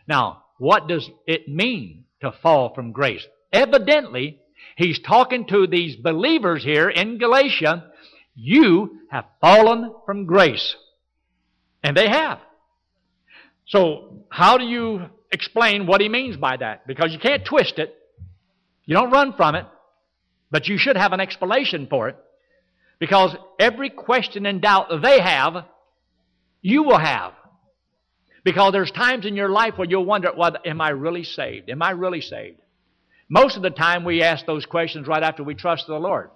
Now, 0.05 0.43
what 0.57 0.87
does 0.87 1.09
it 1.25 1.47
mean 1.47 2.05
to 2.21 2.31
fall 2.31 2.73
from 2.73 2.91
grace? 2.91 3.25
Evidently, 3.51 4.39
he's 4.75 4.99
talking 4.99 5.45
to 5.47 5.67
these 5.67 5.95
believers 5.95 6.63
here 6.63 6.89
in 6.89 7.17
Galatia. 7.17 7.91
You 8.35 8.99
have 9.09 9.25
fallen 9.41 9.93
from 10.05 10.25
grace. 10.25 10.75
And 11.83 11.95
they 11.95 12.09
have. 12.09 12.39
So, 13.67 14.23
how 14.29 14.57
do 14.57 14.65
you 14.65 15.05
explain 15.31 15.87
what 15.87 16.01
he 16.01 16.09
means 16.09 16.37
by 16.37 16.57
that? 16.57 16.87
Because 16.87 17.11
you 17.11 17.19
can't 17.19 17.45
twist 17.45 17.77
it. 17.77 17.93
You 18.85 18.95
don't 18.95 19.11
run 19.11 19.33
from 19.33 19.55
it. 19.55 19.65
But 20.49 20.67
you 20.67 20.77
should 20.77 20.95
have 20.95 21.13
an 21.13 21.19
explanation 21.19 21.87
for 21.89 22.09
it. 22.09 22.17
Because 22.99 23.35
every 23.59 23.89
question 23.89 24.45
and 24.45 24.61
doubt 24.61 24.87
they 25.03 25.19
have, 25.19 25.65
you 26.61 26.83
will 26.83 26.97
have. 26.97 27.33
Because 28.47 28.71
there's 28.71 28.91
times 28.91 29.25
in 29.25 29.35
your 29.35 29.49
life 29.49 29.73
where 29.75 29.89
you'll 29.89 30.05
wonder, 30.05 30.31
well, 30.33 30.55
am 30.63 30.79
I 30.79 30.91
really 30.91 31.25
saved? 31.25 31.69
Am 31.69 31.81
I 31.81 31.89
really 31.89 32.21
saved? 32.21 32.57
Most 33.27 33.57
of 33.57 33.61
the 33.61 33.69
time 33.69 34.05
we 34.05 34.23
ask 34.23 34.45
those 34.45 34.65
questions 34.65 35.05
right 35.05 35.21
after 35.21 35.43
we 35.43 35.53
trust 35.53 35.85
the 35.85 35.95
Lord. 35.95 36.29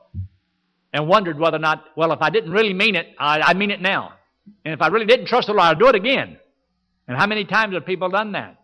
And 0.91 1.08
wondered 1.08 1.39
whether 1.39 1.56
or 1.56 1.62
not, 1.62 1.86
well, 1.95 2.12
if 2.12 2.21
I 2.21 2.30
didn't 2.30 2.52
really 2.52 2.74
mean 2.74 2.95
it, 2.95 3.08
I, 3.17 3.39
I 3.39 3.54
mean 3.54 3.71
it 3.71 3.80
now. 3.82 4.12
And 4.65 4.74
if 4.74 4.82
I 4.82 4.88
really 4.88 5.06
didn't 5.06 5.28
trust 5.28 5.47
the 5.47 5.54
Lord, 5.54 5.63
I'll 5.63 5.76
do 5.76 5.88
it 5.88 5.95
again. 5.95 6.38
And 7.08 7.17
how 7.17 7.28
many 7.28 7.45
times 7.45 7.76
have 7.76 7.86
people 7.86 8.10
done 8.10 8.34
that? 8.34 8.58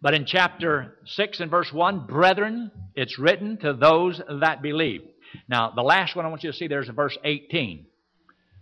But 0.00 0.14
in 0.14 0.26
chapter 0.26 0.98
6 1.04 1.38
and 1.38 1.52
verse 1.52 1.72
1, 1.72 2.08
brethren, 2.08 2.72
it's 2.96 3.16
written 3.16 3.58
to 3.58 3.74
those 3.74 4.20
that 4.40 4.60
believe. 4.60 5.02
Now, 5.48 5.70
the 5.70 5.82
last 5.82 6.16
one 6.16 6.26
I 6.26 6.30
want 6.30 6.42
you 6.42 6.50
to 6.50 6.56
see 6.56 6.66
there 6.66 6.82
is 6.82 6.88
verse 6.88 7.16
18. 7.22 7.86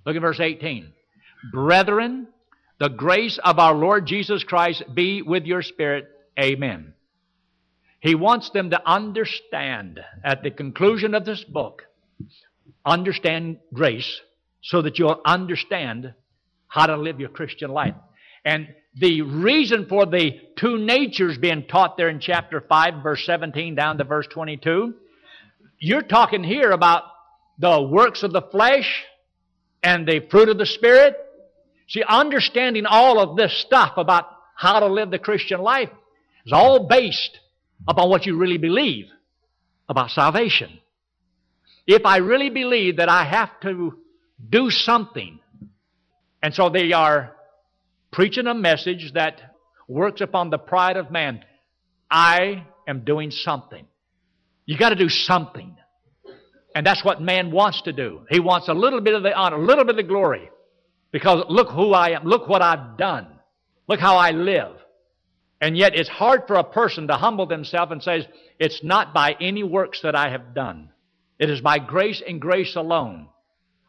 Look 0.05 0.15
at 0.15 0.21
verse 0.21 0.41
18. 0.41 0.93
Brethren, 1.55 2.29
the 2.81 2.89
grace 2.89 3.39
of 3.45 3.59
our 3.59 3.75
Lord 3.75 4.07
Jesus 4.07 4.43
Christ 4.43 4.83
be 4.95 5.21
with 5.21 5.45
your 5.45 5.61
spirit. 5.63 6.09
Amen. 6.39 6.95
He 8.01 8.15
wants 8.15 8.49
them 8.51 8.71
to 8.71 8.81
understand 8.91 10.01
at 10.25 10.43
the 10.43 10.51
conclusion 10.51 11.15
of 11.15 11.27
this 11.27 11.45
book, 11.45 11.83
understand 12.85 13.59
grace 13.75 14.21
so 14.63 14.81
that 14.81 14.99
you'll 14.99 15.21
understand 15.27 16.15
how 16.69 16.87
to 16.87 16.97
live 16.97 17.21
your 17.21 17.29
Christian 17.29 17.71
life. 17.71 17.95
And 18.47 18.69
the 18.99 19.23
reason 19.23 19.87
for 19.87 20.07
the 20.07 20.41
two 20.57 20.79
natures 20.79 21.37
being 21.37 21.67
taught 21.67 21.99
there 21.99 22.09
in 22.09 22.19
chapter 22.19 22.63
5, 22.67 23.03
verse 23.03 23.27
17 23.27 23.75
down 23.75 23.99
to 23.99 24.05
verse 24.05 24.27
22, 24.29 24.95
you're 25.79 26.01
talking 26.01 26.43
here 26.43 26.71
about 26.71 27.03
the 27.59 27.83
works 27.83 28.23
of 28.23 28.33
the 28.33 28.41
flesh 28.41 29.05
and 29.83 30.09
the 30.09 30.27
fruit 30.31 30.49
of 30.49 30.57
the 30.57 30.65
Spirit. 30.65 31.15
See, 31.91 32.03
understanding 32.09 32.87
all 32.87 33.19
of 33.21 33.37
this 33.37 33.53
stuff 33.67 33.95
about 33.97 34.25
how 34.57 34.81
to 34.81 34.87
live 34.87 35.11
the 35.11 35.19
Christian 35.19 35.61
life 35.61 35.91
is 36.47 36.53
all 36.53 36.87
based 36.87 37.39
upon 37.87 38.09
what 38.09 38.27
you 38.27 38.37
really 38.37 38.59
believe 38.59 39.07
about 39.89 40.11
salvation. 40.11 40.81
If 41.87 42.07
I 42.07 42.19
really 42.19 42.51
believe 42.51 42.99
that 42.99 43.09
I 43.09 43.25
have 43.25 43.51
to 43.63 43.99
do 44.49 44.71
something, 44.71 45.41
and 46.43 46.55
so 46.55 46.71
they 46.71 46.93
are 46.93 47.35
preaching 48.13 48.47
a 48.47 48.55
message 48.55 49.13
that 49.15 49.41
works 49.89 50.21
upon 50.21 50.51
the 50.51 50.59
pride 50.59 50.97
of 50.97 51.11
man. 51.11 51.45
I 52.09 52.65
am 52.87 53.05
doing 53.05 53.31
something. 53.31 53.85
You 54.65 54.79
got 54.79 54.91
to 54.91 54.97
do 54.97 55.09
something. 55.09 55.77
And 56.75 56.87
that's 56.87 57.05
what 57.05 57.21
man 57.21 57.51
wants 57.51 57.83
to 57.83 57.93
do. 57.93 58.21
He 58.31 58.39
wants 58.39 58.69
a 58.69 58.75
little 58.75 59.01
bit 59.01 59.15
of 59.15 59.25
the 59.25 59.35
honor, 59.35 59.57
a 59.57 59.65
little 59.65 59.85
bit 59.85 59.91
of 59.91 59.97
the 59.97 60.03
glory. 60.05 60.49
Because 61.13 61.45
look 61.49 61.69
who 61.71 61.93
I 61.93 62.11
am. 62.11 62.25
Look 62.25 62.49
what 62.49 62.63
I've 62.63 62.97
done. 62.97 63.27
Look 63.89 64.01
how 64.01 64.17
I 64.17 64.31
live. 64.31 64.77
And 65.61 65.77
yet 65.77 65.95
it's 65.95 66.09
hard 66.09 66.43
for 66.47 66.57
a 66.57 66.65
person 66.65 67.09
to 67.09 67.15
humble 67.15 67.47
themselves 67.47 67.93
and 67.93 68.03
says, 68.03 68.25
it's 68.59 68.83
not 68.83 69.13
by 69.13 69.37
any 69.41 69.63
works 69.63 70.01
that 70.03 70.15
I 70.15 70.31
have 70.31 70.55
done. 70.55 70.91
It 71.39 71.51
is 71.51 71.61
by 71.61 71.79
grace 71.79 72.23
and 72.27 72.41
grace 72.41 72.77
alone. 72.77 73.29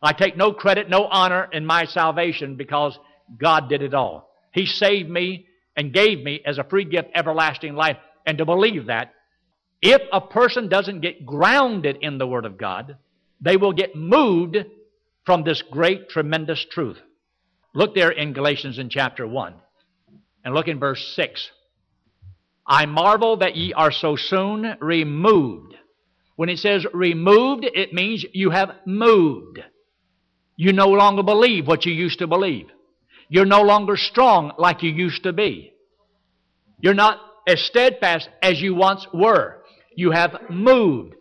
I 0.02 0.14
take 0.14 0.36
no 0.36 0.52
credit, 0.52 0.90
no 0.90 1.06
honor 1.06 1.48
in 1.52 1.66
my 1.66 1.86
salvation 1.86 2.56
because 2.56 2.98
God 3.38 3.70
did 3.70 3.82
it 3.82 3.94
all. 3.94 4.34
He 4.52 4.66
saved 4.66 5.10
me 5.10 5.48
and 5.78 5.94
gave 5.94 6.24
me 6.24 6.42
as 6.46 6.58
a 6.58 6.64
free 6.64 6.86
gift 6.86 7.10
everlasting 7.16 7.76
life. 7.76 7.98
And 8.26 8.38
to 8.40 8.46
believe 8.46 8.88
that, 8.88 9.14
if 9.82 10.02
a 10.12 10.22
person 10.22 10.70
doesn't 10.70 11.02
get 11.02 11.26
grounded 11.26 11.98
in 12.02 12.18
the 12.18 12.28
Word 12.28 12.46
of 12.46 12.58
God, 12.58 12.98
they 13.40 13.58
will 13.58 13.74
get 13.74 13.96
moved 13.96 14.58
from 15.26 15.44
this 15.44 15.62
great, 15.72 16.10
tremendous 16.10 16.66
truth. 16.70 16.98
Look 17.74 17.96
there 17.96 18.12
in 18.12 18.34
Galatians 18.34 18.80
in 18.80 18.90
chapter 18.90 19.26
1 19.26 19.54
and 20.44 20.54
look 20.54 20.68
in 20.68 20.80
verse 20.80 21.14
6. 21.16 21.50
I 22.68 22.86
marvel 22.86 23.38
that 23.38 23.56
ye 23.56 23.74
are 23.74 23.92
so 23.92 24.16
soon 24.16 24.76
removed. 24.80 25.76
When 26.36 26.50
it 26.50 26.60
says 26.60 26.86
removed, 26.94 27.66
it 27.66 27.94
means 27.94 28.26
you 28.34 28.50
have 28.50 28.72
moved. 28.86 29.60
You 30.58 30.74
no 30.74 30.90
longer 30.90 31.24
believe 31.24 31.68
what 31.68 31.86
you 31.86 31.94
used 31.94 32.20
to 32.20 32.28
believe. 32.28 32.68
You're 33.30 33.46
no 33.46 33.62
longer 33.62 33.96
strong 33.96 34.52
like 34.58 34.84
you 34.84 34.92
used 34.92 35.24
to 35.24 35.34
be. 35.34 35.72
You're 36.80 36.94
not 36.94 37.20
as 37.48 37.62
steadfast 37.62 38.28
as 38.42 38.62
you 38.62 38.76
once 38.76 39.08
were. 39.14 39.64
You 39.96 40.12
have 40.12 40.50
moved. 40.50 41.16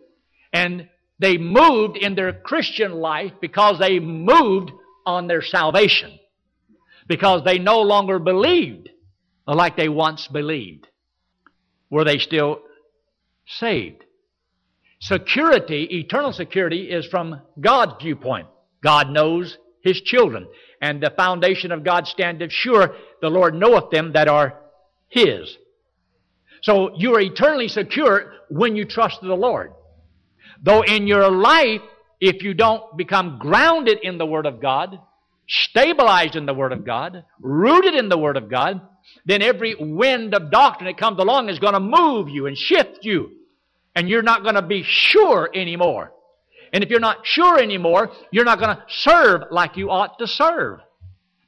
And 0.51 0.89
they 1.19 1.37
moved 1.37 1.97
in 1.97 2.15
their 2.15 2.33
Christian 2.33 2.93
life 2.93 3.31
because 3.39 3.79
they 3.79 3.99
moved 3.99 4.71
on 5.05 5.27
their 5.27 5.41
salvation. 5.41 6.19
Because 7.11 7.43
they 7.43 7.59
no 7.59 7.81
longer 7.81 8.19
believed 8.19 8.89
like 9.45 9.75
they 9.75 9.89
once 9.89 10.27
believed. 10.27 10.87
Were 11.89 12.05
they 12.05 12.19
still 12.19 12.61
saved? 13.45 14.05
security, 15.01 15.87
eternal 15.91 16.31
security, 16.31 16.89
is 16.89 17.05
from 17.07 17.41
God's 17.59 17.93
viewpoint. 18.01 18.47
God 18.83 19.09
knows 19.09 19.57
His 19.83 19.99
children. 20.01 20.47
And 20.81 21.01
the 21.01 21.11
foundation 21.17 21.71
of 21.71 21.83
God 21.83 22.07
standeth 22.07 22.51
sure, 22.51 22.95
the 23.21 23.29
Lord 23.29 23.55
knoweth 23.55 23.89
them 23.89 24.13
that 24.13 24.27
are 24.27 24.59
His. 25.09 25.57
So 26.61 26.91
you 26.95 27.15
are 27.15 27.21
eternally 27.21 27.67
secure 27.67 28.33
when 28.49 28.75
you 28.75 28.85
trust 28.85 29.19
the 29.21 29.33
Lord. 29.33 29.73
Though 30.61 30.83
in 30.83 31.07
your 31.07 31.29
life, 31.29 31.81
if 32.19 32.43
you 32.43 32.53
don't 32.53 32.95
become 32.95 33.39
grounded 33.39 33.99
in 34.03 34.19
the 34.19 34.25
Word 34.27 34.45
of 34.45 34.61
God, 34.61 34.99
stabilized 35.51 36.37
in 36.37 36.45
the 36.45 36.53
Word 36.53 36.71
of 36.71 36.85
God, 36.85 37.25
rooted 37.41 37.93
in 37.93 38.07
the 38.07 38.17
Word 38.17 38.37
of 38.37 38.49
God, 38.49 38.79
then 39.25 39.41
every 39.41 39.75
wind 39.77 40.33
of 40.33 40.49
doctrine 40.49 40.87
that 40.87 40.97
comes 40.97 41.19
along 41.19 41.49
is 41.49 41.59
going 41.59 41.73
to 41.73 41.79
move 41.79 42.29
you 42.29 42.47
and 42.47 42.57
shift 42.57 42.99
you. 43.01 43.31
And 43.93 44.07
you're 44.07 44.21
not 44.21 44.43
going 44.43 44.55
to 44.55 44.61
be 44.61 44.83
sure 44.83 45.49
anymore. 45.53 46.13
And 46.71 46.85
if 46.85 46.89
you're 46.89 47.01
not 47.01 47.27
sure 47.27 47.59
anymore, 47.59 48.11
you're 48.31 48.45
not 48.45 48.59
going 48.59 48.77
to 48.77 48.83
serve 48.87 49.41
like 49.51 49.75
you 49.75 49.89
ought 49.89 50.19
to 50.19 50.27
serve. 50.27 50.79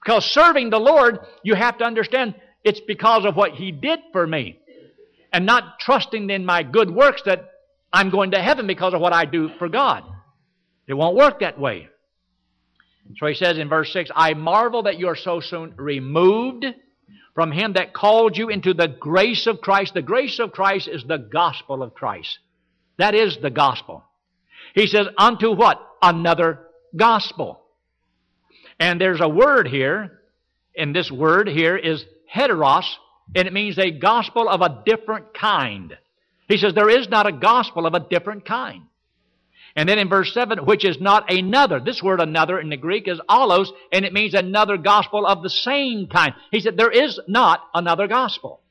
Because 0.04 0.26
serving 0.26 0.70
the 0.70 0.80
Lord, 0.80 1.20
you 1.44 1.56
have 1.56 1.78
to 1.78 1.86
understand 1.86 2.36
it's 2.66 2.82
because 2.82 3.24
of 3.24 3.38
what 3.38 3.54
He 3.54 3.72
did 3.72 4.00
for 4.12 4.28
me. 4.28 4.60
And 5.32 5.46
not 5.46 5.80
trusting 5.80 6.30
in 6.30 6.46
my 6.46 6.64
good 6.64 6.92
works 6.92 7.22
that 7.26 7.50
I'm 7.94 8.10
going 8.10 8.32
to 8.32 8.42
heaven 8.42 8.68
because 8.68 8.94
of 8.94 9.00
what 9.00 9.14
I 9.14 9.24
do 9.24 9.50
for 9.58 9.70
God. 9.70 10.04
It 10.88 10.94
won't 10.94 11.16
work 11.16 11.40
that 11.40 11.58
way. 11.58 11.88
So 13.18 13.28
he 13.28 13.34
says 13.34 13.58
in 13.58 13.70
verse 13.70 13.92
6 13.94 14.10
I 14.16 14.34
marvel 14.34 14.84
that 14.84 14.98
you 14.98 15.08
are 15.08 15.16
so 15.16 15.40
soon 15.40 15.74
removed 15.76 16.66
from 17.34 17.52
him 17.52 17.74
that 17.74 17.94
called 17.94 18.38
you 18.38 18.50
into 18.50 18.74
the 18.74 18.88
grace 18.88 19.48
of 19.48 19.62
Christ. 19.62 19.94
The 19.94 20.02
grace 20.02 20.40
of 20.40 20.52
Christ 20.52 20.88
is 20.88 21.04
the 21.04 21.18
gospel 21.18 21.82
of 21.82 21.94
Christ. 21.94 22.40
That 22.98 23.16
is 23.16 23.38
the 23.42 23.50
gospel. 23.50 24.04
He 24.76 24.88
says, 24.88 25.08
unto 25.18 25.54
what? 25.56 25.80
Another 26.02 26.68
gospel. 26.96 27.62
And 28.80 29.00
there's 29.00 29.22
a 29.22 29.30
word 29.30 29.68
here, 29.68 30.20
and 30.78 30.96
this 30.96 31.12
word 31.12 31.48
here 31.48 31.76
is 31.76 32.06
heteros, 32.34 32.86
and 33.36 33.48
it 33.48 33.54
means 33.54 33.78
a 33.78 33.92
gospel 33.92 34.48
of 34.48 34.62
a 34.62 34.84
different 34.86 35.34
kind. 35.34 35.98
He 36.48 36.58
says, 36.58 36.74
there 36.74 36.90
is 36.90 37.08
not 37.10 37.28
a 37.28 37.32
gospel 37.32 37.86
of 37.86 37.94
a 37.94 38.00
different 38.00 38.46
kind. 38.46 38.84
And 39.76 39.90
then 39.90 39.98
in 39.98 40.08
verse 40.08 40.34
7, 40.34 40.66
which 40.66 40.86
is 40.86 41.02
not 41.02 41.32
another. 41.34 41.80
This 41.80 42.04
word 42.04 42.22
another 42.22 42.60
in 42.60 42.70
the 42.70 42.78
Greek 42.78 43.08
is 43.08 43.20
allos, 43.28 43.70
and 43.92 44.06
it 44.06 44.14
means 44.14 44.36
another 44.36 44.78
gospel 44.78 45.26
of 45.26 45.42
the 45.42 45.50
same 45.50 46.08
kind. 46.08 46.36
He 46.52 46.60
said, 46.60 46.78
there 46.78 46.92
is 46.92 47.20
not 47.28 47.62
another 47.74 48.08
gospel. 48.08 48.62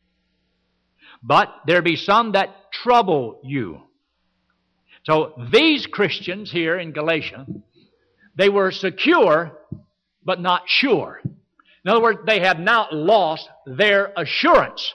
But 1.23 1.53
there 1.67 1.83
be 1.83 1.97
some 1.97 2.33
that 2.33 2.73
trouble 2.73 3.41
you. 3.43 3.83
So 5.05 5.35
these 5.51 5.87
Christians 5.87 6.53
here 6.53 6.79
in 6.79 6.93
Galatia, 6.93 7.47
they 8.37 8.49
were 8.49 8.71
secure, 8.71 9.59
but 10.25 10.41
not 10.41 10.63
sure. 10.67 11.21
In 11.25 11.91
other 11.91 12.01
words, 12.01 12.21
they 12.27 12.41
have 12.41 12.61
now 12.61 12.87
lost 12.93 13.49
their 13.67 14.13
assurance 14.17 14.95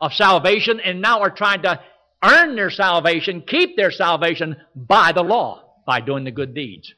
of 0.00 0.12
salvation 0.12 0.80
and 0.80 1.00
now 1.00 1.20
are 1.20 1.30
trying 1.30 1.62
to 1.62 1.80
earn 2.24 2.56
their 2.56 2.70
salvation, 2.70 3.42
keep 3.42 3.76
their 3.76 3.90
salvation 3.90 4.56
by 4.74 5.12
the 5.12 5.22
law, 5.22 5.62
by 5.86 6.00
doing 6.00 6.24
the 6.24 6.30
good 6.30 6.54
deeds. 6.54 6.92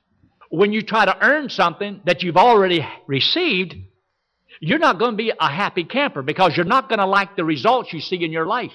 When 0.50 0.72
you 0.72 0.82
try 0.82 1.04
to 1.04 1.16
earn 1.20 1.48
something 1.48 2.00
that 2.04 2.22
you've 2.22 2.36
already 2.36 2.86
received, 3.06 3.74
you're 4.60 4.78
not 4.78 4.98
going 4.98 5.12
to 5.12 5.16
be 5.16 5.32
a 5.38 5.48
happy 5.48 5.84
camper 5.84 6.22
because 6.22 6.56
you're 6.56 6.64
not 6.64 6.88
going 6.88 7.00
to 7.00 7.06
like 7.06 7.36
the 7.36 7.44
results 7.44 7.92
you 7.92 8.00
see 8.00 8.24
in 8.24 8.32
your 8.32 8.46
life. 8.46 8.72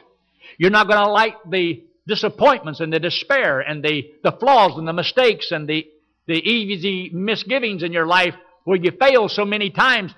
You're 0.57 0.69
not 0.69 0.87
going 0.87 0.99
to 0.99 1.09
like 1.09 1.35
the 1.49 1.83
disappointments 2.07 2.79
and 2.79 2.91
the 2.91 2.99
despair 2.99 3.61
and 3.61 3.83
the, 3.83 4.11
the 4.23 4.31
flaws 4.33 4.77
and 4.77 4.87
the 4.87 4.93
mistakes 4.93 5.51
and 5.51 5.67
the, 5.67 5.87
the 6.27 6.35
easy 6.35 7.09
misgivings 7.13 7.83
in 7.83 7.93
your 7.93 8.05
life 8.05 8.35
where 8.65 8.77
you 8.77 8.91
fail 8.91 9.29
so 9.29 9.45
many 9.45 9.69
times 9.69 10.13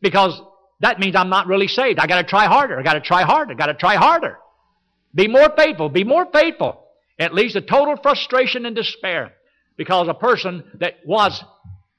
because 0.00 0.40
that 0.80 0.98
means 0.98 1.14
I'm 1.14 1.28
not 1.28 1.46
really 1.46 1.68
saved. 1.68 1.98
I 1.98 2.06
got 2.06 2.20
to 2.20 2.28
try 2.28 2.46
harder. 2.46 2.78
I 2.78 2.82
got 2.82 2.94
to 2.94 3.00
try 3.00 3.22
harder. 3.22 3.52
I 3.52 3.56
got 3.56 3.66
to 3.66 3.74
try 3.74 3.96
harder. 3.96 4.38
Be 5.14 5.28
more 5.28 5.52
faithful. 5.56 5.88
Be 5.88 6.04
more 6.04 6.26
faithful. 6.32 6.84
It 7.18 7.34
leads 7.34 7.54
to 7.54 7.60
total 7.60 7.96
frustration 7.96 8.64
and 8.66 8.74
despair 8.74 9.32
because 9.76 10.08
a 10.08 10.14
person 10.14 10.64
that 10.74 10.94
was 11.04 11.42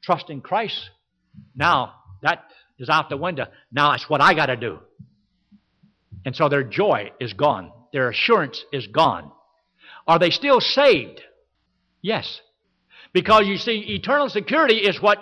trusting 0.04 0.42
Christ, 0.42 0.90
now 1.56 1.94
that 2.22 2.44
is 2.80 2.90
out 2.90 3.10
the 3.10 3.18
window. 3.18 3.46
Now 3.72 3.94
it's 3.94 4.10
what 4.10 4.22
I 4.22 4.34
got 4.34 4.48
to 4.48 4.56
do. 4.56 4.80
And 6.26 6.36
so 6.36 6.50
their 6.50 6.64
joy 6.64 7.12
is 7.20 7.34
gone. 7.34 7.72
Their 7.94 8.10
assurance 8.10 8.64
is 8.72 8.88
gone. 8.88 9.32
Are 10.08 10.20
they 10.20 10.30
still 10.30 10.62
saved? 10.62 11.22
Yes. 12.02 12.42
Because 13.14 13.46
you 13.46 13.58
see, 13.58 13.96
eternal 13.96 14.30
security 14.30 14.78
is 14.78 15.02
what 15.02 15.20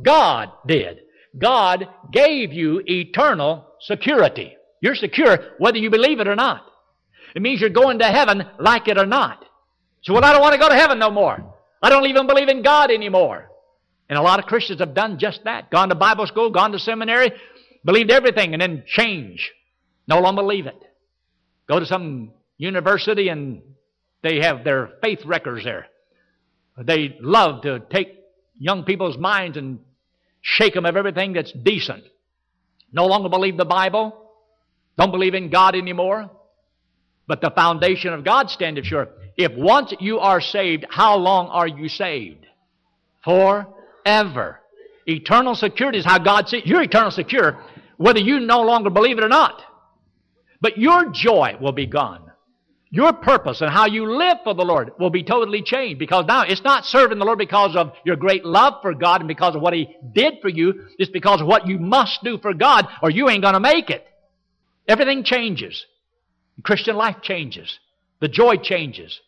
God 0.00 0.50
did. 0.66 1.00
God 1.36 1.88
gave 2.12 2.52
you 2.52 2.82
eternal 2.84 3.66
security. 3.80 4.56
You're 4.80 4.94
secure 4.94 5.38
whether 5.58 5.78
you 5.78 5.90
believe 5.90 6.20
it 6.20 6.28
or 6.28 6.36
not. 6.36 6.69
It 7.34 7.42
means 7.42 7.60
you're 7.60 7.70
going 7.70 7.98
to 8.00 8.06
heaven 8.06 8.44
like 8.58 8.88
it 8.88 8.98
or 8.98 9.06
not. 9.06 9.44
So, 10.02 10.14
well, 10.14 10.24
I 10.24 10.32
don't 10.32 10.40
want 10.40 10.54
to 10.54 10.60
go 10.60 10.68
to 10.68 10.74
heaven 10.74 10.98
no 10.98 11.10
more. 11.10 11.54
I 11.82 11.90
don't 11.90 12.06
even 12.06 12.26
believe 12.26 12.48
in 12.48 12.62
God 12.62 12.90
anymore. 12.90 13.50
And 14.08 14.18
a 14.18 14.22
lot 14.22 14.38
of 14.38 14.46
Christians 14.46 14.80
have 14.80 14.94
done 14.94 15.18
just 15.18 15.44
that. 15.44 15.70
Gone 15.70 15.88
to 15.88 15.94
Bible 15.94 16.26
school, 16.26 16.50
gone 16.50 16.72
to 16.72 16.78
seminary, 16.78 17.32
believed 17.84 18.10
everything, 18.10 18.52
and 18.52 18.60
then 18.60 18.84
change. 18.86 19.52
No 20.08 20.20
longer 20.20 20.42
believe 20.42 20.66
it. 20.66 20.82
Go 21.68 21.78
to 21.78 21.86
some 21.86 22.32
university 22.58 23.28
and 23.28 23.62
they 24.22 24.40
have 24.40 24.64
their 24.64 24.90
faith 25.00 25.20
records 25.24 25.64
there. 25.64 25.86
They 26.76 27.16
love 27.20 27.62
to 27.62 27.80
take 27.80 28.18
young 28.58 28.84
people's 28.84 29.16
minds 29.16 29.56
and 29.56 29.78
shake 30.40 30.74
them 30.74 30.86
of 30.86 30.96
everything 30.96 31.32
that's 31.32 31.52
decent. 31.52 32.04
No 32.92 33.06
longer 33.06 33.28
believe 33.28 33.56
the 33.56 33.64
Bible. 33.64 34.30
Don't 34.98 35.12
believe 35.12 35.34
in 35.34 35.50
God 35.50 35.76
anymore. 35.76 36.30
But 37.30 37.40
the 37.40 37.52
foundation 37.52 38.12
of 38.12 38.24
God 38.24 38.50
standeth 38.50 38.86
sure. 38.86 39.06
If 39.36 39.52
once 39.52 39.94
you 40.00 40.18
are 40.18 40.40
saved, 40.40 40.84
how 40.90 41.16
long 41.16 41.46
are 41.46 41.68
you 41.68 41.88
saved? 41.88 42.44
Forever. 43.24 44.58
Eternal 45.06 45.54
security 45.54 46.00
is 46.00 46.04
how 46.04 46.18
God 46.18 46.48
sees 46.48 46.66
you're 46.66 46.82
eternal 46.82 47.12
secure, 47.12 47.62
whether 47.98 48.18
you 48.18 48.40
no 48.40 48.62
longer 48.62 48.90
believe 48.90 49.16
it 49.16 49.22
or 49.22 49.28
not. 49.28 49.62
But 50.60 50.76
your 50.76 51.12
joy 51.12 51.54
will 51.60 51.70
be 51.70 51.86
gone. 51.86 52.32
Your 52.90 53.12
purpose 53.12 53.60
and 53.60 53.70
how 53.70 53.86
you 53.86 54.12
live 54.12 54.38
for 54.42 54.52
the 54.52 54.64
Lord 54.64 54.90
will 54.98 55.10
be 55.10 55.22
totally 55.22 55.62
changed 55.62 56.00
because 56.00 56.24
now 56.26 56.42
it's 56.42 56.64
not 56.64 56.84
serving 56.84 57.20
the 57.20 57.24
Lord 57.24 57.38
because 57.38 57.76
of 57.76 57.92
your 58.04 58.16
great 58.16 58.44
love 58.44 58.82
for 58.82 58.92
God 58.92 59.20
and 59.20 59.28
because 59.28 59.54
of 59.54 59.62
what 59.62 59.72
He 59.72 59.96
did 60.14 60.40
for 60.42 60.48
you. 60.48 60.88
It's 60.98 61.12
because 61.12 61.40
of 61.40 61.46
what 61.46 61.68
you 61.68 61.78
must 61.78 62.24
do 62.24 62.38
for 62.38 62.54
God 62.54 62.88
or 63.04 63.08
you 63.08 63.28
ain't 63.28 63.42
going 63.42 63.54
to 63.54 63.60
make 63.60 63.88
it. 63.88 64.04
Everything 64.88 65.22
changes. 65.22 65.86
Christian 66.62 66.96
life 66.96 67.16
changes. 67.22 67.78
The 68.20 68.28
joy 68.28 68.56
changes. 68.56 69.20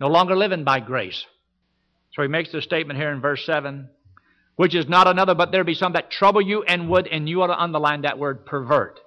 No 0.00 0.08
longer 0.08 0.36
living 0.36 0.64
by 0.64 0.80
grace. 0.80 1.24
So 2.14 2.22
he 2.22 2.28
makes 2.28 2.52
the 2.52 2.62
statement 2.62 2.98
here 2.98 3.10
in 3.10 3.20
verse 3.20 3.44
7, 3.46 3.88
which 4.56 4.74
is 4.74 4.88
not 4.88 5.08
another, 5.08 5.34
but 5.34 5.50
there 5.50 5.64
be 5.64 5.74
some 5.74 5.94
that 5.94 6.10
trouble 6.10 6.42
you 6.42 6.62
and 6.62 6.88
would, 6.90 7.06
and 7.06 7.28
you 7.28 7.42
ought 7.42 7.46
to 7.48 7.58
underline 7.58 8.02
that 8.02 8.18
word 8.18 8.44
pervert. 8.44 9.00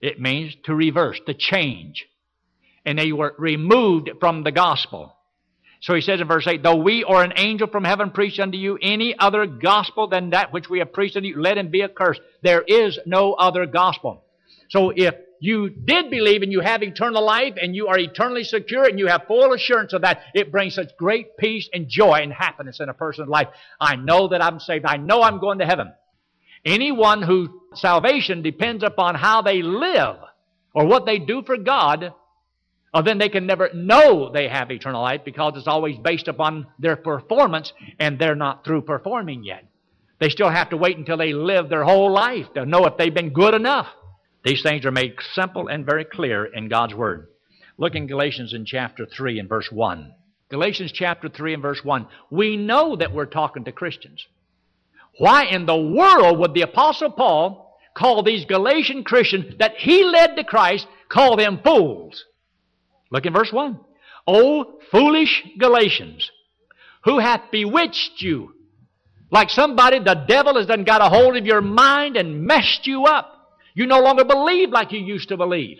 It 0.00 0.20
means 0.20 0.56
to 0.64 0.74
reverse, 0.74 1.20
to 1.26 1.34
change. 1.34 2.06
And 2.84 2.98
they 2.98 3.12
were 3.12 3.34
removed 3.38 4.10
from 4.18 4.42
the 4.42 4.52
gospel. 4.52 5.14
So 5.82 5.94
he 5.94 6.00
says 6.00 6.20
in 6.20 6.26
verse 6.26 6.46
8, 6.46 6.62
Though 6.62 6.76
we 6.76 7.04
or 7.04 7.22
an 7.22 7.34
angel 7.36 7.66
from 7.68 7.84
heaven 7.84 8.10
preach 8.10 8.38
unto 8.38 8.58
you 8.58 8.78
any 8.80 9.18
other 9.18 9.46
gospel 9.46 10.08
than 10.08 10.30
that 10.30 10.52
which 10.52 10.68
we 10.68 10.80
have 10.80 10.92
preached 10.92 11.16
unto 11.16 11.28
you, 11.28 11.40
let 11.40 11.56
him 11.56 11.70
be 11.70 11.82
accursed. 11.82 12.20
There 12.42 12.62
is 12.62 12.98
no 13.06 13.34
other 13.34 13.66
gospel. 13.66 14.24
So 14.68 14.92
if 14.94 15.14
you 15.40 15.70
did 15.70 16.10
believe 16.10 16.42
and 16.42 16.52
you 16.52 16.60
have 16.60 16.82
eternal 16.82 17.24
life 17.24 17.54
and 17.60 17.74
you 17.74 17.88
are 17.88 17.98
eternally 17.98 18.44
secure 18.44 18.84
and 18.84 18.98
you 18.98 19.06
have 19.06 19.26
full 19.26 19.52
assurance 19.52 19.92
of 19.94 20.02
that, 20.02 20.20
it 20.34 20.52
brings 20.52 20.74
such 20.74 20.96
great 20.98 21.36
peace 21.38 21.68
and 21.72 21.88
joy 21.88 22.20
and 22.22 22.32
happiness 22.32 22.78
in 22.78 22.88
a 22.88 22.94
person's 22.94 23.28
life. 23.28 23.48
I 23.80 23.96
know 23.96 24.28
that 24.28 24.42
I'm 24.42 24.60
saved. 24.60 24.84
I 24.86 24.98
know 24.98 25.22
I'm 25.22 25.40
going 25.40 25.58
to 25.58 25.66
heaven. 25.66 25.92
Anyone 26.64 27.22
whose 27.22 27.48
salvation 27.74 28.42
depends 28.42 28.84
upon 28.84 29.14
how 29.14 29.40
they 29.40 29.62
live 29.62 30.16
or 30.74 30.86
what 30.86 31.06
they 31.06 31.18
do 31.18 31.42
for 31.42 31.56
God, 31.56 32.12
well, 32.92 33.02
then 33.02 33.18
they 33.18 33.28
can 33.28 33.46
never 33.46 33.70
know 33.72 34.30
they 34.30 34.48
have 34.48 34.70
eternal 34.70 35.00
life 35.00 35.22
because 35.24 35.54
it's 35.56 35.68
always 35.68 35.96
based 35.96 36.28
upon 36.28 36.66
their 36.78 36.96
performance 36.96 37.72
and 37.98 38.18
they're 38.18 38.34
not 38.34 38.64
through 38.64 38.82
performing 38.82 39.44
yet. 39.44 39.64
They 40.18 40.28
still 40.28 40.50
have 40.50 40.70
to 40.70 40.76
wait 40.76 40.98
until 40.98 41.16
they 41.16 41.32
live 41.32 41.70
their 41.70 41.84
whole 41.84 42.12
life 42.12 42.52
to 42.54 42.66
know 42.66 42.84
if 42.84 42.98
they've 42.98 43.14
been 43.14 43.32
good 43.32 43.54
enough. 43.54 43.86
These 44.44 44.62
things 44.62 44.86
are 44.86 44.90
made 44.90 45.16
simple 45.34 45.68
and 45.68 45.84
very 45.84 46.04
clear 46.04 46.44
in 46.46 46.68
God's 46.68 46.94
Word. 46.94 47.28
Look 47.76 47.94
in 47.94 48.06
Galatians 48.06 48.52
in 48.52 48.64
chapter 48.64 49.06
3 49.06 49.38
and 49.38 49.48
verse 49.48 49.70
1. 49.70 50.12
Galatians 50.50 50.92
chapter 50.92 51.28
3 51.28 51.54
and 51.54 51.62
verse 51.62 51.80
1. 51.84 52.06
We 52.30 52.56
know 52.56 52.96
that 52.96 53.12
we're 53.12 53.26
talking 53.26 53.64
to 53.64 53.72
Christians. 53.72 54.26
Why 55.18 55.44
in 55.44 55.66
the 55.66 55.76
world 55.76 56.38
would 56.38 56.54
the 56.54 56.62
Apostle 56.62 57.10
Paul 57.10 57.78
call 57.94 58.22
these 58.22 58.44
Galatian 58.46 59.04
Christians 59.04 59.54
that 59.58 59.76
he 59.76 60.04
led 60.04 60.36
to 60.36 60.44
Christ, 60.44 60.86
call 61.08 61.36
them 61.36 61.60
fools? 61.64 62.24
Look 63.10 63.26
in 63.26 63.32
verse 63.32 63.52
1. 63.52 63.78
O 64.26 64.78
foolish 64.90 65.42
Galatians, 65.58 66.30
who 67.04 67.18
hath 67.18 67.50
bewitched 67.50 68.20
you? 68.20 68.54
Like 69.30 69.50
somebody, 69.50 69.98
the 69.98 70.24
devil 70.26 70.56
has 70.56 70.66
done 70.66 70.84
got 70.84 71.02
a 71.02 71.08
hold 71.08 71.36
of 71.36 71.46
your 71.46 71.60
mind 71.60 72.16
and 72.16 72.44
messed 72.44 72.86
you 72.86 73.04
up. 73.04 73.39
You 73.74 73.86
no 73.86 74.00
longer 74.00 74.24
believe 74.24 74.70
like 74.70 74.92
you 74.92 75.00
used 75.00 75.28
to 75.28 75.36
believe. 75.36 75.78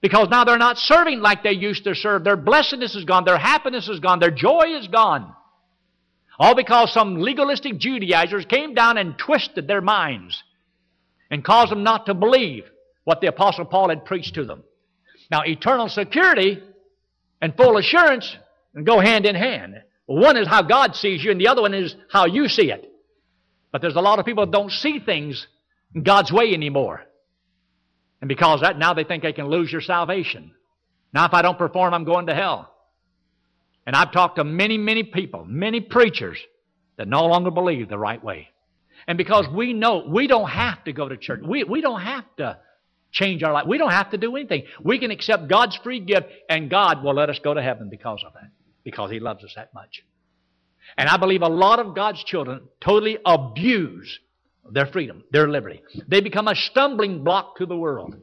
Because 0.00 0.28
now 0.28 0.44
they're 0.44 0.58
not 0.58 0.78
serving 0.78 1.20
like 1.20 1.42
they 1.42 1.52
used 1.52 1.84
to 1.84 1.94
serve. 1.94 2.22
Their 2.22 2.36
blessedness 2.36 2.94
is 2.94 3.04
gone. 3.04 3.24
Their 3.24 3.38
happiness 3.38 3.88
is 3.88 4.00
gone. 4.00 4.20
Their 4.20 4.30
joy 4.30 4.76
is 4.78 4.86
gone. 4.86 5.34
All 6.38 6.54
because 6.54 6.92
some 6.92 7.16
legalistic 7.16 7.78
Judaizers 7.78 8.44
came 8.44 8.74
down 8.74 8.96
and 8.96 9.18
twisted 9.18 9.66
their 9.66 9.80
minds 9.80 10.40
and 11.30 11.44
caused 11.44 11.72
them 11.72 11.82
not 11.82 12.06
to 12.06 12.14
believe 12.14 12.64
what 13.04 13.20
the 13.20 13.26
Apostle 13.26 13.64
Paul 13.64 13.88
had 13.88 14.04
preached 14.04 14.34
to 14.34 14.44
them. 14.44 14.62
Now, 15.30 15.42
eternal 15.42 15.88
security 15.88 16.62
and 17.42 17.56
full 17.56 17.76
assurance 17.76 18.36
go 18.84 19.00
hand 19.00 19.26
in 19.26 19.34
hand. 19.34 19.82
One 20.06 20.36
is 20.36 20.46
how 20.46 20.62
God 20.62 20.94
sees 20.94 21.22
you, 21.22 21.30
and 21.30 21.40
the 21.40 21.48
other 21.48 21.60
one 21.60 21.74
is 21.74 21.94
how 22.10 22.26
you 22.26 22.48
see 22.48 22.70
it. 22.70 22.90
But 23.72 23.82
there's 23.82 23.96
a 23.96 24.00
lot 24.00 24.18
of 24.18 24.24
people 24.24 24.46
that 24.46 24.52
don't 24.52 24.70
see 24.72 25.00
things 25.00 25.46
God's 26.02 26.32
way 26.32 26.52
anymore. 26.52 27.02
And 28.20 28.28
because 28.28 28.60
that, 28.62 28.78
now 28.78 28.94
they 28.94 29.04
think 29.04 29.22
they 29.22 29.32
can 29.32 29.48
lose 29.48 29.70
your 29.70 29.80
salvation. 29.80 30.52
Now, 31.12 31.26
if 31.26 31.34
I 31.34 31.42
don't 31.42 31.58
perform, 31.58 31.94
I'm 31.94 32.04
going 32.04 32.26
to 32.26 32.34
hell. 32.34 32.74
And 33.86 33.96
I've 33.96 34.12
talked 34.12 34.36
to 34.36 34.44
many, 34.44 34.76
many 34.76 35.02
people, 35.02 35.44
many 35.46 35.80
preachers 35.80 36.38
that 36.98 37.08
no 37.08 37.24
longer 37.26 37.50
believe 37.50 37.88
the 37.88 37.98
right 37.98 38.22
way. 38.22 38.48
And 39.06 39.16
because 39.16 39.46
we 39.48 39.72
know 39.72 40.04
we 40.06 40.26
don't 40.26 40.50
have 40.50 40.84
to 40.84 40.92
go 40.92 41.08
to 41.08 41.16
church, 41.16 41.40
we, 41.42 41.64
we 41.64 41.80
don't 41.80 42.00
have 42.00 42.24
to 42.36 42.58
change 43.10 43.42
our 43.42 43.52
life. 43.52 43.66
We 43.66 43.78
don't 43.78 43.90
have 43.90 44.10
to 44.10 44.18
do 44.18 44.36
anything. 44.36 44.64
We 44.82 44.98
can 44.98 45.10
accept 45.10 45.48
God's 45.48 45.76
free 45.76 46.00
gift, 46.00 46.26
and 46.50 46.68
God 46.68 47.02
will 47.02 47.14
let 47.14 47.30
us 47.30 47.38
go 47.42 47.54
to 47.54 47.62
heaven 47.62 47.88
because 47.88 48.22
of 48.26 48.34
that, 48.34 48.50
because 48.84 49.10
He 49.10 49.20
loves 49.20 49.44
us 49.44 49.52
that 49.56 49.72
much. 49.72 50.02
And 50.96 51.08
I 51.08 51.16
believe 51.16 51.42
a 51.42 51.48
lot 51.48 51.78
of 51.78 51.94
God's 51.94 52.22
children 52.24 52.68
totally 52.80 53.18
abuse 53.24 54.18
their 54.70 54.86
freedom, 54.86 55.24
their 55.30 55.48
liberty. 55.48 55.82
They 56.06 56.20
become 56.20 56.48
a 56.48 56.54
stumbling 56.54 57.24
block 57.24 57.56
to 57.56 57.66
the 57.66 57.76
world 57.76 58.16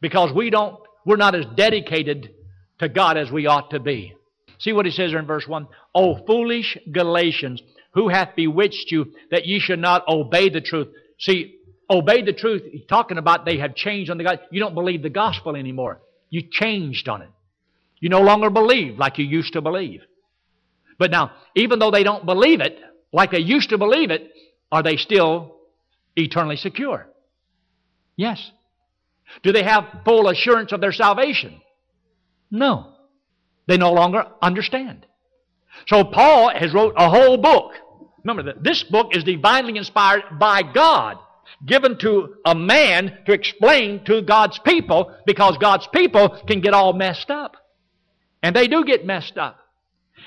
because 0.00 0.32
we 0.32 0.50
don't, 0.50 0.78
we're 1.04 1.16
not 1.16 1.34
as 1.34 1.46
dedicated 1.56 2.34
to 2.78 2.88
God 2.88 3.16
as 3.16 3.30
we 3.30 3.46
ought 3.46 3.70
to 3.70 3.80
be. 3.80 4.14
See 4.58 4.72
what 4.72 4.86
he 4.86 4.92
says 4.92 5.10
there 5.10 5.20
in 5.20 5.26
verse 5.26 5.46
1? 5.46 5.66
O 5.94 6.24
foolish 6.26 6.78
Galatians, 6.90 7.62
who 7.92 8.08
hath 8.08 8.36
bewitched 8.36 8.90
you 8.90 9.12
that 9.30 9.46
ye 9.46 9.58
should 9.58 9.78
not 9.78 10.06
obey 10.08 10.48
the 10.48 10.60
truth? 10.60 10.88
See, 11.18 11.56
obey 11.90 12.22
the 12.22 12.32
truth, 12.32 12.62
he's 12.70 12.86
talking 12.86 13.18
about 13.18 13.44
they 13.44 13.58
have 13.58 13.74
changed 13.74 14.10
on 14.10 14.18
the 14.18 14.24
God. 14.24 14.40
You 14.50 14.60
don't 14.60 14.74
believe 14.74 15.02
the 15.02 15.10
gospel 15.10 15.56
anymore. 15.56 16.00
You 16.30 16.42
changed 16.50 17.08
on 17.08 17.22
it. 17.22 17.30
You 18.00 18.08
no 18.08 18.20
longer 18.20 18.50
believe 18.50 18.98
like 18.98 19.18
you 19.18 19.24
used 19.24 19.54
to 19.54 19.60
believe. 19.60 20.02
But 20.98 21.10
now, 21.10 21.32
even 21.54 21.78
though 21.78 21.90
they 21.90 22.02
don't 22.02 22.26
believe 22.26 22.60
it 22.60 22.78
like 23.12 23.30
they 23.30 23.38
used 23.38 23.70
to 23.70 23.78
believe 23.78 24.10
it, 24.10 24.30
are 24.70 24.82
they 24.82 24.96
still 24.96 25.53
eternally 26.16 26.56
secure? 26.56 27.06
Yes. 28.16 28.50
Do 29.42 29.52
they 29.52 29.62
have 29.62 30.02
full 30.04 30.28
assurance 30.28 30.72
of 30.72 30.80
their 30.80 30.92
salvation? 30.92 31.60
No. 32.50 32.92
They 33.66 33.76
no 33.76 33.92
longer 33.92 34.26
understand. 34.42 35.06
So 35.86 36.04
Paul 36.04 36.50
has 36.54 36.72
wrote 36.72 36.94
a 36.96 37.10
whole 37.10 37.36
book. 37.38 37.72
Remember 38.22 38.44
that 38.44 38.62
this 38.62 38.82
book 38.84 39.14
is 39.16 39.24
divinely 39.24 39.76
inspired 39.76 40.22
by 40.38 40.62
God, 40.62 41.16
given 41.66 41.98
to 41.98 42.36
a 42.44 42.54
man 42.54 43.18
to 43.26 43.32
explain 43.32 44.04
to 44.04 44.22
God's 44.22 44.58
people 44.60 45.14
because 45.26 45.58
God's 45.58 45.86
people 45.88 46.40
can 46.46 46.60
get 46.60 46.74
all 46.74 46.92
messed 46.92 47.30
up. 47.30 47.56
And 48.42 48.54
they 48.54 48.68
do 48.68 48.84
get 48.84 49.04
messed 49.04 49.36
up. 49.36 49.58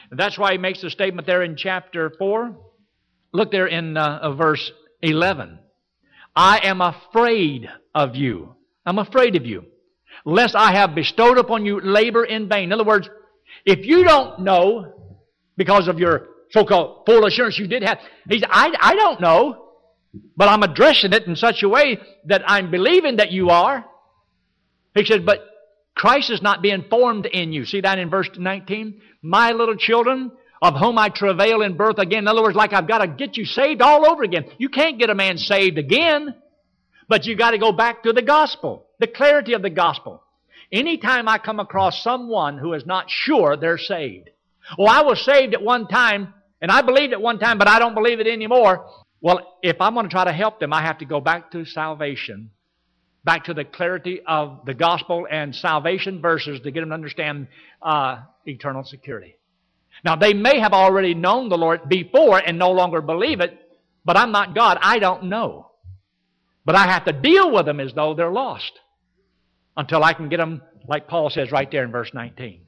And 0.09 0.19
that's 0.19 0.37
why 0.37 0.51
he 0.53 0.57
makes 0.57 0.81
the 0.81 0.89
statement 0.89 1.27
there 1.27 1.43
in 1.43 1.55
chapter 1.55 2.11
4. 2.17 2.55
Look 3.31 3.51
there 3.51 3.67
in 3.67 3.97
uh, 3.97 4.31
verse 4.33 4.71
11. 5.01 5.59
I 6.37 6.59
am 6.67 6.81
afraid 6.81 7.67
of 7.95 8.15
you. 8.15 8.55
I'm 8.85 8.99
afraid 8.99 9.35
of 9.35 9.45
you, 9.47 9.65
lest 10.23 10.55
I 10.55 10.71
have 10.73 10.93
bestowed 10.93 11.39
upon 11.39 11.65
you 11.65 11.81
labor 11.81 12.23
in 12.23 12.47
vain. 12.47 12.65
In 12.65 12.73
other 12.73 12.83
words, 12.83 13.09
if 13.65 13.83
you 13.87 14.03
don't 14.03 14.41
know, 14.41 15.15
because 15.57 15.87
of 15.87 15.97
your 15.97 16.27
so-called 16.51 17.07
full 17.07 17.25
assurance 17.25 17.57
you 17.57 17.65
did 17.67 17.81
have, 17.81 17.97
he 18.29 18.37
said, 18.37 18.49
I, 18.51 18.71
I 18.79 18.95
don't 18.95 19.19
know, 19.19 19.71
but 20.35 20.47
I'm 20.47 20.61
addressing 20.61 21.11
it 21.11 21.23
in 21.23 21.35
such 21.35 21.63
a 21.63 21.69
way 21.69 21.99
that 22.25 22.43
I'm 22.45 22.69
believing 22.69 23.15
that 23.15 23.31
you 23.31 23.49
are. 23.49 23.83
He 24.93 25.05
said, 25.05 25.25
but 25.25 25.39
Christ 25.95 26.29
is 26.29 26.43
not 26.43 26.61
being 26.61 26.85
formed 26.87 27.25
in 27.25 27.51
you. 27.51 27.65
See 27.65 27.81
that 27.81 27.97
in 27.97 28.11
verse 28.11 28.29
19? 28.37 29.01
My 29.23 29.53
little 29.53 29.75
children, 29.75 30.31
of 30.61 30.75
whom 30.75 30.97
I 30.97 31.09
travail 31.09 31.61
in 31.61 31.77
birth 31.77 31.99
again. 31.99 32.19
In 32.19 32.27
other 32.27 32.41
words, 32.41 32.55
like 32.55 32.73
I've 32.73 32.87
got 32.87 32.99
to 32.99 33.07
get 33.07 33.37
you 33.37 33.45
saved 33.45 33.81
all 33.81 34.09
over 34.09 34.23
again. 34.23 34.45
You 34.57 34.69
can't 34.69 34.99
get 34.99 35.09
a 35.09 35.15
man 35.15 35.37
saved 35.37 35.77
again, 35.77 36.35
but 37.07 37.25
you 37.25 37.35
got 37.35 37.51
to 37.51 37.57
go 37.57 37.71
back 37.71 38.03
to 38.03 38.13
the 38.13 38.21
gospel, 38.21 38.85
the 38.99 39.07
clarity 39.07 39.53
of 39.53 39.61
the 39.61 39.69
gospel. 39.69 40.23
Anytime 40.71 41.27
I 41.27 41.37
come 41.37 41.59
across 41.59 42.03
someone 42.03 42.57
who 42.57 42.73
is 42.73 42.85
not 42.85 43.05
sure 43.09 43.55
they're 43.55 43.77
saved, 43.77 44.29
well, 44.77 44.89
I 44.89 45.01
was 45.03 45.23
saved 45.23 45.53
at 45.53 45.61
one 45.61 45.87
time, 45.87 46.33
and 46.59 46.71
I 46.71 46.81
believed 46.81 47.13
at 47.13 47.21
one 47.21 47.39
time, 47.39 47.57
but 47.57 47.69
I 47.69 47.79
don't 47.79 47.93
believe 47.93 48.19
it 48.19 48.27
anymore. 48.27 48.85
Well, 49.21 49.57
if 49.63 49.79
I'm 49.79 49.93
going 49.93 50.05
to 50.05 50.11
try 50.11 50.25
to 50.25 50.33
help 50.33 50.59
them, 50.59 50.73
I 50.73 50.81
have 50.81 50.97
to 50.97 51.05
go 51.05 51.21
back 51.21 51.51
to 51.51 51.65
salvation, 51.65 52.51
back 53.23 53.45
to 53.45 53.53
the 53.53 53.63
clarity 53.63 54.21
of 54.27 54.65
the 54.65 54.73
gospel 54.73 55.25
and 55.29 55.55
salvation 55.55 56.21
verses 56.21 56.59
to 56.61 56.71
get 56.71 56.81
them 56.81 56.89
to 56.89 56.95
understand 56.95 57.47
uh, 57.81 58.19
eternal 58.45 58.83
security. 58.83 59.36
Now, 60.03 60.15
they 60.15 60.33
may 60.33 60.59
have 60.59 60.73
already 60.73 61.13
known 61.13 61.49
the 61.49 61.57
Lord 61.57 61.89
before 61.89 62.39
and 62.39 62.57
no 62.57 62.71
longer 62.71 63.01
believe 63.01 63.39
it, 63.39 63.57
but 64.05 64.17
I'm 64.17 64.31
not 64.31 64.55
God. 64.55 64.77
I 64.81 64.99
don't 64.99 65.23
know. 65.23 65.71
But 66.65 66.75
I 66.75 66.87
have 66.87 67.05
to 67.05 67.13
deal 67.13 67.51
with 67.51 67.65
them 67.65 67.79
as 67.79 67.93
though 67.93 68.13
they're 68.13 68.31
lost 68.31 68.71
until 69.75 70.03
I 70.03 70.13
can 70.13 70.29
get 70.29 70.37
them, 70.37 70.61
like 70.87 71.07
Paul 71.07 71.29
says 71.29 71.51
right 71.51 71.69
there 71.71 71.83
in 71.83 71.91
verse 71.91 72.13
19. 72.13 72.61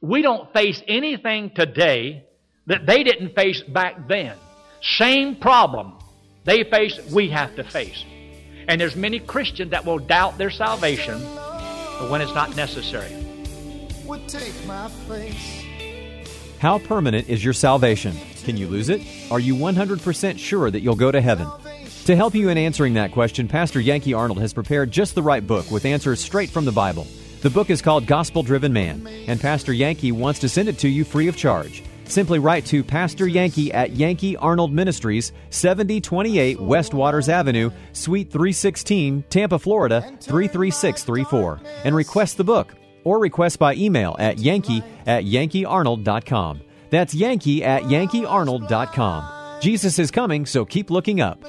We 0.00 0.22
don't 0.22 0.52
face 0.52 0.82
anything 0.88 1.50
today 1.54 2.24
that 2.66 2.86
they 2.86 3.04
didn't 3.04 3.34
face 3.34 3.62
back 3.62 4.08
then. 4.08 4.36
Same 4.80 5.36
problem 5.36 5.98
they 6.44 6.64
face, 6.64 6.98
we 7.12 7.30
have 7.30 7.54
to 7.56 7.64
face. 7.64 8.04
And 8.68 8.80
there's 8.80 8.96
many 8.96 9.20
Christians 9.20 9.70
that 9.70 9.84
will 9.84 9.98
doubt 9.98 10.38
their 10.38 10.50
salvation 10.50 11.20
when 12.10 12.20
it's 12.20 12.34
not 12.34 12.56
necessary. 12.56 13.14
Would 14.06 14.28
take 14.28 14.66
my. 14.66 14.90
How 16.62 16.78
permanent 16.78 17.28
is 17.28 17.42
your 17.42 17.54
salvation? 17.54 18.16
Can 18.44 18.56
you 18.56 18.68
lose 18.68 18.88
it? 18.88 19.02
Are 19.32 19.40
you 19.40 19.56
100% 19.56 20.38
sure 20.38 20.70
that 20.70 20.78
you'll 20.78 20.94
go 20.94 21.10
to 21.10 21.20
heaven? 21.20 21.48
To 22.04 22.14
help 22.14 22.36
you 22.36 22.50
in 22.50 22.56
answering 22.56 22.94
that 22.94 23.10
question, 23.10 23.48
Pastor 23.48 23.80
Yankee 23.80 24.14
Arnold 24.14 24.38
has 24.38 24.52
prepared 24.52 24.92
just 24.92 25.16
the 25.16 25.24
right 25.24 25.44
book 25.44 25.68
with 25.72 25.84
answers 25.84 26.20
straight 26.20 26.50
from 26.50 26.64
the 26.64 26.70
Bible. 26.70 27.08
The 27.40 27.50
book 27.50 27.68
is 27.68 27.82
called 27.82 28.06
Gospel 28.06 28.44
Driven 28.44 28.72
Man, 28.72 29.04
and 29.26 29.40
Pastor 29.40 29.72
Yankee 29.72 30.12
wants 30.12 30.38
to 30.38 30.48
send 30.48 30.68
it 30.68 30.78
to 30.78 30.88
you 30.88 31.02
free 31.02 31.26
of 31.26 31.36
charge. 31.36 31.82
Simply 32.04 32.38
write 32.38 32.64
to 32.66 32.84
Pastor 32.84 33.26
Yankee 33.26 33.72
at 33.72 33.96
Yankee 33.96 34.36
Arnold 34.36 34.72
Ministries, 34.72 35.32
7028 35.50 36.60
West 36.60 36.94
Waters 36.94 37.28
Avenue, 37.28 37.72
Suite 37.92 38.30
316, 38.30 39.24
Tampa, 39.30 39.58
Florida 39.58 40.02
33634, 40.20 41.60
and 41.82 41.96
request 41.96 42.36
the 42.36 42.44
book, 42.44 42.72
or 43.04 43.18
request 43.18 43.58
by 43.58 43.74
email 43.74 44.16
at 44.18 44.38
yankee 44.38 44.82
at 45.06 45.24
yankeearnold.com. 45.24 46.60
That's 46.90 47.14
yankee 47.14 47.64
at 47.64 47.84
yankeearnold.com. 47.84 49.60
Jesus 49.60 49.98
is 49.98 50.10
coming, 50.10 50.44
so 50.46 50.64
keep 50.64 50.90
looking 50.90 51.20
up. 51.20 51.42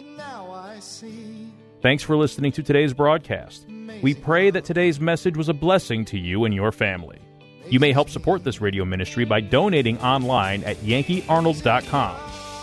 Thanks 1.82 2.04
for 2.04 2.16
listening 2.16 2.52
to 2.54 2.64
today's 2.64 2.94
broadcast. 2.94 3.68
We 4.02 4.14
pray 4.14 4.52
that 4.52 4.66
today's 4.66 5.00
message 5.00 5.36
was 5.36 5.50
a 5.50 5.54
blessing 5.54 6.06
to 6.06 6.18
you 6.18 6.46
and 6.46 6.54
your 6.54 6.72
family. 6.72 7.20
You 7.70 7.80
may 7.80 7.92
help 7.92 8.10
support 8.10 8.44
this 8.44 8.62
radio 8.62 8.86
ministry 8.86 9.26
by 9.26 9.42
donating 9.42 9.98
online 10.00 10.64
at 10.64 10.78
yankeearnold.com 10.78 12.16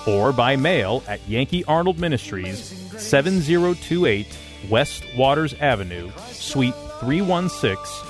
or 0.07 0.33
by 0.33 0.57
mail 0.57 1.03
at 1.09 1.26
Yankee 1.29 1.64
Arnold 1.64 1.98
Ministries, 1.98 2.59
7028 2.96 4.26
West 4.68 5.05
Waters 5.16 5.55
Avenue, 5.55 6.11
Suite 6.29 6.74
316, 7.00 8.10